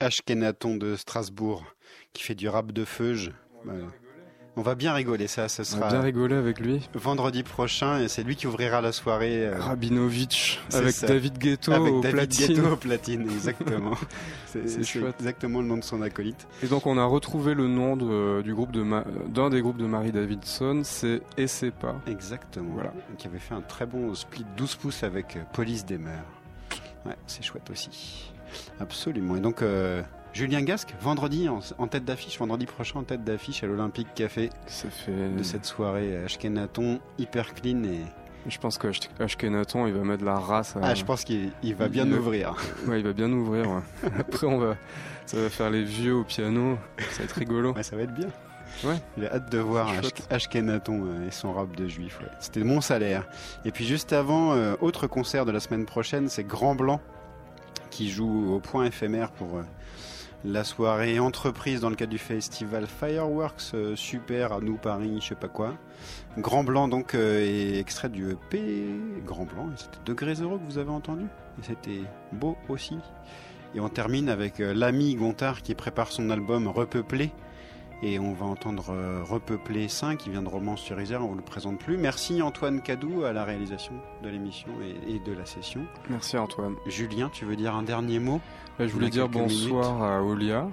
Ashkenaton 0.01 0.77
de 0.77 0.97
Strasbourg 0.97 1.65
qui 2.13 2.23
fait 2.23 2.35
du 2.35 2.49
rap 2.49 2.73
de 2.73 2.85
feuge. 2.85 3.33
Voilà. 3.65 3.85
On 4.57 4.63
va 4.63 4.75
bien 4.75 4.93
rigoler, 4.93 5.29
ça, 5.29 5.49
ce 5.49 5.63
On 5.63 5.65
sera 5.65 5.81
va 5.83 5.89
bien 5.91 6.01
rigoler 6.01 6.35
avec 6.35 6.59
lui. 6.59 6.89
vendredi 6.93 7.45
prochain 7.45 8.01
et 8.01 8.09
c'est 8.09 8.25
lui 8.25 8.35
qui 8.35 8.49
ouvrira 8.49 8.81
la 8.81 8.91
soirée. 8.91 9.47
euh, 9.47 9.57
Rabinovitch 9.61 10.59
avec 10.73 10.91
ça. 10.95 11.07
David 11.07 11.39
Ghetto 11.39 11.71
avec 11.73 11.93
au 11.93 12.01
David 12.01 12.17
platine. 12.17 12.47
Guetto 12.57 12.73
au 12.73 12.77
platine, 12.77 13.23
exactement. 13.31 13.93
c'est 14.47 14.65
exactement 15.21 15.61
le 15.61 15.67
nom 15.69 15.77
de 15.77 15.85
son 15.85 16.03
acolyte. 16.03 16.49
Et 16.65 16.67
donc 16.67 16.87
on 16.87 16.99
a 16.99 17.05
retrouvé 17.05 17.55
le 17.55 17.69
nom 17.69 17.97
de- 17.97 18.43
du 18.43 18.53
groupe 18.53 18.73
de 18.73 18.83
Ma- 18.83 19.05
d'un 19.29 19.49
des 19.49 19.61
groupes 19.61 19.77
de 19.79 19.87
Marie 19.87 20.11
Davidson, 20.11 20.83
c'est 20.85 21.21
pas. 21.81 22.01
Exactement. 22.09 22.75
Voilà. 22.75 22.93
Qui 23.17 23.29
avait 23.29 23.39
fait 23.39 23.55
un 23.55 23.61
très 23.63 23.87
bon 23.87 24.13
split 24.15 24.45
12 24.57 24.75
pouces 24.75 25.03
avec 25.05 25.37
euh, 25.37 25.43
Police 25.53 25.85
des 25.87 25.99
Mœurs. 25.99 26.25
Ouais, 27.07 27.17
c'est 27.29 27.45
chouette 27.45 27.71
aussi. 27.71 28.28
Absolument. 28.81 29.37
Et 29.37 29.41
donc, 29.41 29.63
euh, 29.63 30.03
Julien 30.33 30.63
Gasque, 30.63 30.95
vendredi 31.01 31.49
en, 31.49 31.61
en 31.79 31.87
tête 31.89 32.05
d'affiche, 32.05 32.39
vendredi 32.39 32.67
prochain 32.67 33.01
en 33.01 33.03
tête 33.03 33.25
d'affiche 33.25 33.63
à 33.65 33.67
l'Olympique 33.67 34.09
Café 34.15 34.51
Ça 34.67 34.89
fait. 34.91 35.13
de 35.37 35.43
cette 35.43 35.65
soirée 35.65 36.17
Ashkenaton 36.25 37.01
hyper 37.19 37.55
clean 37.55 37.83
et 37.85 38.01
Je 38.47 38.59
pense 38.59 38.79
qu'Ashkenaton 38.79 39.87
il 39.87 39.95
va 39.95 40.05
mettre 40.05 40.25
la 40.25 40.39
race. 40.39 40.77
À... 40.77 40.81
ah, 40.83 40.95
je 40.95 41.05
pense 41.05 41.25
qu'il 41.25 41.51
il 41.63 41.75
va 41.75 41.89
bien 41.89 42.07
Il- 42.07 42.15
ouvrir. 42.15 42.55
Ouais, 42.87 43.01
il 43.01 43.07
va 43.07 43.13
bien 43.13 43.31
ouvrir. 43.33 43.69
ouais. 43.71 44.11
Après 44.19 44.47
on 44.47 44.59
va, 44.59 44.77
ça 45.27 45.39
va 45.39 45.49
faire 45.49 45.71
les 45.71 45.83
vieux 45.83 46.15
au 46.15 46.25
piano. 46.25 46.79
Ça 47.11 47.19
va 47.19 47.25
être 47.25 47.33
rigolo. 47.33 47.73
Ouais, 47.73 47.83
ça 47.83 47.97
va 47.97 48.03
être 48.03 48.15
bien. 48.15 48.29
Ouais. 48.85 48.97
Il 49.17 49.25
a 49.27 49.33
hâte 49.35 49.51
de 49.51 49.59
voir. 49.59 49.91
Ashkenaton 50.31 51.05
euh, 51.07 51.27
et 51.27 51.31
son 51.31 51.53
rap 51.53 51.75
de 51.75 51.89
juif. 51.89 52.19
ouais. 52.21 52.29
C'était 52.39 52.63
mon 52.63 52.81
salaire. 52.81 53.27
Et 53.65 53.73
puis 53.73 53.85
juste 53.85 54.13
avant, 54.13 54.53
euh, 54.53 54.75
autre 54.81 55.07
concert 55.07 55.45
de 55.47 55.51
la 55.51 55.59
semaine 55.59 55.85
prochaine, 55.87 56.29
c'est 56.29 56.45
Grand 56.45 56.75
Blanc 56.77 57.01
qui 57.99 58.09
joue 58.09 58.55
au 58.55 58.61
point 58.61 58.85
éphémère 58.85 59.33
pour 59.33 59.57
euh, 59.57 59.63
la 60.45 60.63
soirée 60.63 61.19
entreprise 61.19 61.81
dans 61.81 61.91
le 61.91 61.97
cadre 61.97 62.13
du 62.13 62.19
festival 62.19 62.87
Fireworks 62.87 63.75
euh, 63.75 63.97
Super 63.97 64.53
à 64.53 64.61
nous 64.61 64.77
Paris, 64.77 65.19
je 65.21 65.27
sais 65.31 65.35
pas 65.35 65.49
quoi. 65.49 65.75
Grand 66.37 66.63
Blanc 66.63 66.87
donc 66.87 67.17
euh, 67.17 67.41
est 67.41 67.81
extrait 67.81 68.09
du 68.09 68.31
EP 68.31 68.87
Grand 69.27 69.47
Blanc. 69.47 69.71
C'était 69.75 69.99
Degré 70.05 70.37
Zéro 70.37 70.59
que 70.59 70.65
vous 70.65 70.79
avez 70.79 70.93
entendu. 70.93 71.25
Et 71.25 71.65
c'était 71.65 72.03
beau 72.31 72.57
aussi. 72.69 72.99
Et 73.75 73.81
on 73.81 73.89
termine 73.89 74.29
avec 74.29 74.61
euh, 74.61 74.73
l'ami 74.75 75.17
Gontard 75.17 75.63
qui 75.63 75.75
prépare 75.75 76.13
son 76.13 76.31
album 76.31 76.69
Repeuplé. 76.69 77.33
Et 78.03 78.19
on 78.21 78.33
va 78.33 78.47
entendre 78.47 78.91
euh, 78.91 79.25
Repeupler 79.25 79.89
5 79.89 80.19
qui 80.19 80.31
vient 80.31 80.43
de 80.43 80.49
Romance 80.49 80.81
sur 80.81 81.01
Isère, 81.01 81.23
on 81.25 81.29
vous 81.29 81.35
le 81.35 81.43
présente 81.43 81.79
plus. 81.81 81.97
Merci 81.97 82.43
Antoine 82.43 82.81
Cadou 82.81 83.25
à 83.25 83.33
la 83.33 83.45
réalisation 83.45 83.95
de 84.23 84.29
l'émission 84.29 84.69
et, 84.83 85.15
et 85.15 85.19
de 85.19 85.33
la 85.33 85.45
session. 85.45 85.85
Merci 86.09 86.39
Antoine. 86.39 86.77
Julien, 86.87 87.29
tu 87.33 87.45
veux 87.45 87.57
dire 87.57 87.75
un 87.75 87.83
dernier 87.83 88.21
mot? 88.21 88.41
Là, 88.79 88.87
je 88.87 88.93
voulais 88.93 89.11
dire 89.11 89.29
bonsoir 89.29 90.03
à 90.03 90.23
Olia. 90.23 90.69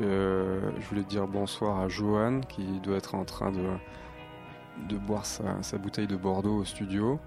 Euh, 0.00 0.70
je 0.80 0.86
voulais 0.88 1.04
dire 1.04 1.28
bonsoir 1.28 1.78
à 1.80 1.88
Johan 1.88 2.40
qui 2.40 2.80
doit 2.80 2.96
être 2.96 3.14
en 3.14 3.24
train 3.24 3.52
de, 3.52 3.68
de 4.88 4.96
boire 4.96 5.26
sa, 5.26 5.62
sa 5.62 5.78
bouteille 5.78 6.06
de 6.06 6.16
Bordeaux 6.16 6.56
au 6.56 6.64
studio. 6.64 7.20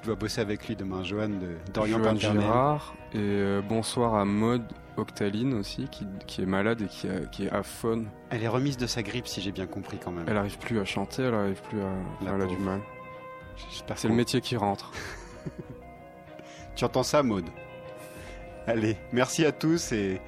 Tu 0.00 0.06
dois 0.06 0.14
bosser 0.14 0.40
avec 0.40 0.66
lui 0.66 0.76
demain, 0.76 1.02
Johan 1.02 1.28
de 1.28 1.56
d'Orient 1.74 1.98
Johan 1.98 2.14
Paternel. 2.14 2.42
Girard. 2.42 2.94
Et 3.12 3.18
euh, 3.18 3.60
bonsoir 3.62 4.14
à 4.14 4.24
Maud 4.24 4.62
Octaline 4.96 5.54
aussi 5.54 5.88
qui, 5.88 6.06
qui 6.26 6.42
est 6.42 6.46
malade 6.46 6.82
et 6.82 6.86
qui, 6.86 7.08
a- 7.08 7.26
qui 7.26 7.46
est 7.46 7.50
aphone. 7.50 8.08
Elle 8.30 8.42
est 8.42 8.48
remise 8.48 8.76
de 8.76 8.86
sa 8.86 9.02
grippe 9.02 9.26
si 9.26 9.40
j'ai 9.40 9.50
bien 9.52 9.66
compris 9.66 9.98
quand 9.98 10.12
même. 10.12 10.24
Elle 10.28 10.36
arrive 10.36 10.58
plus 10.58 10.78
à 10.78 10.84
chanter, 10.84 11.22
elle 11.22 11.34
arrive 11.34 11.60
plus 11.62 11.80
à. 11.80 11.90
La 12.24 12.34
elle 12.34 12.42
a 12.42 12.46
du 12.46 12.56
mal. 12.56 12.80
J'espère 13.70 13.98
C'est 13.98 14.08
le 14.08 14.14
métier 14.14 14.40
qui 14.40 14.56
rentre. 14.56 14.92
Tu 16.76 16.84
entends 16.84 17.02
ça, 17.02 17.22
Maude 17.22 17.46
Allez, 18.66 18.96
merci 19.12 19.44
à 19.44 19.52
tous 19.52 19.92
et 19.92 20.20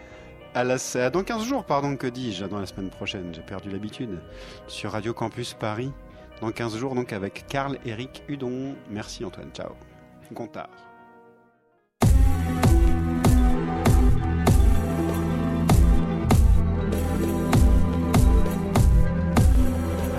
à, 0.55 0.65
la, 0.65 0.77
à 0.97 1.11
dans 1.11 1.23
15 1.23 1.45
jours, 1.45 1.65
pardon, 1.65 1.97
que 1.97 2.07
dis-je, 2.09 2.45
dans 2.45 2.59
la 2.59 2.67
semaine 2.67 2.91
prochaine, 2.91 3.33
j'ai 3.33 3.41
perdu 3.43 3.71
l'habitude, 3.71 4.21
sur 4.67 4.91
Radio 4.93 5.15
Campus 5.15 5.55
Paris, 5.55 5.93
dans 6.41 6.51
15 6.51 6.77
jours, 6.77 6.95
donc 6.95 7.13
avec 7.13 7.47
Karl 7.47 7.79
Eric 7.87 8.23
Hudon. 8.29 8.75
Merci 8.91 9.25
Antoine, 9.25 9.51
ciao. 9.55 9.71
Gontard. 10.33 10.69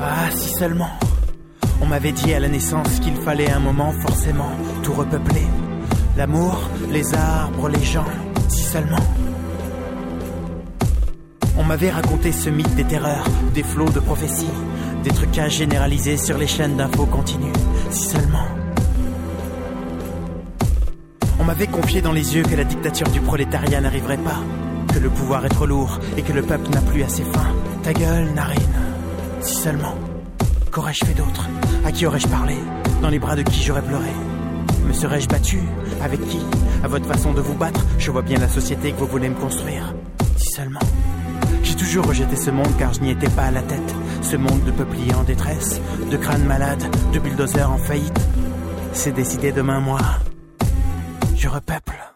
Ah, 0.05 0.29
si 0.35 0.49
seulement. 0.49 0.89
On 1.81 1.85
m'avait 1.85 2.11
dit 2.11 2.33
à 2.33 2.39
la 2.41 2.49
naissance 2.49 2.99
qu'il 2.99 3.15
fallait 3.15 3.49
un 3.49 3.59
moment 3.59 3.93
forcément 4.01 4.51
tout 4.83 4.91
repeupler. 4.91 5.47
L'amour, 6.17 6.69
les 6.91 7.15
arbres, 7.15 7.69
les 7.69 7.83
gens, 7.83 8.05
si 8.49 8.63
seulement. 8.63 9.05
On 11.57 11.63
m'avait 11.63 11.89
raconté 11.89 12.33
ce 12.33 12.49
mythe 12.49 12.75
des 12.75 12.83
terreurs, 12.83 13.23
des 13.53 13.63
flots 13.63 13.91
de 13.91 14.01
prophéties, 14.01 14.45
des 15.05 15.11
trucages 15.11 15.57
généralisés 15.59 16.17
sur 16.17 16.37
les 16.37 16.47
chaînes 16.47 16.75
d'infos 16.75 17.05
continues, 17.05 17.53
si 17.89 18.09
seulement. 18.09 18.47
On 21.39 21.45
m'avait 21.45 21.67
confié 21.67 22.01
dans 22.01 22.11
les 22.11 22.35
yeux 22.35 22.43
que 22.43 22.55
la 22.55 22.65
dictature 22.65 23.07
du 23.07 23.21
prolétariat 23.21 23.79
n'arriverait 23.79 24.17
pas, 24.17 24.41
que 24.93 24.99
le 24.99 25.09
pouvoir 25.09 25.45
est 25.45 25.49
trop 25.49 25.65
lourd 25.65 25.99
et 26.17 26.23
que 26.23 26.33
le 26.33 26.41
peuple 26.41 26.69
n'a 26.71 26.81
plus 26.81 27.03
assez 27.03 27.23
faim. 27.23 27.47
Ta 27.83 27.93
gueule, 27.93 28.33
narine, 28.33 28.82
si 29.43 29.55
seulement. 29.55 29.95
Qu'aurais-je 30.71 31.05
fait 31.05 31.13
d'autre? 31.13 31.47
À 31.85 31.91
qui 31.91 32.05
aurais-je 32.05 32.27
parlé? 32.27 32.55
Dans 33.01 33.09
les 33.09 33.19
bras 33.19 33.35
de 33.35 33.43
qui 33.43 33.61
j'aurais 33.61 33.81
pleuré? 33.81 34.09
Me 34.87 34.93
serais-je 34.93 35.27
battu? 35.27 35.59
Avec 36.01 36.21
qui? 36.27 36.39
À 36.83 36.87
votre 36.87 37.05
façon 37.05 37.33
de 37.33 37.41
vous 37.41 37.53
battre, 37.53 37.85
je 37.99 38.11
vois 38.11 38.21
bien 38.21 38.39
la 38.39 38.49
société 38.49 38.91
que 38.91 38.99
vous 38.99 39.07
voulez 39.07 39.29
me 39.29 39.35
construire. 39.35 39.93
Si 40.37 40.51
seulement. 40.53 40.79
J'ai 41.63 41.75
toujours 41.75 42.05
rejeté 42.05 42.35
ce 42.35 42.51
monde 42.51 42.75
car 42.77 42.93
je 42.93 43.01
n'y 43.01 43.11
étais 43.11 43.29
pas 43.29 43.43
à 43.43 43.51
la 43.51 43.61
tête. 43.61 43.95
Ce 44.21 44.35
monde 44.35 44.63
de 44.65 44.71
peupliers 44.71 45.13
en 45.15 45.23
détresse, 45.23 45.79
de 46.09 46.17
crânes 46.17 46.45
malades, 46.45 46.83
de 47.13 47.19
bulldozers 47.19 47.71
en 47.71 47.77
faillite. 47.77 48.19
C'est 48.93 49.13
décidé 49.13 49.51
demain, 49.51 49.79
moi. 49.79 49.99
Je 51.35 51.47
repeuple. 51.47 52.12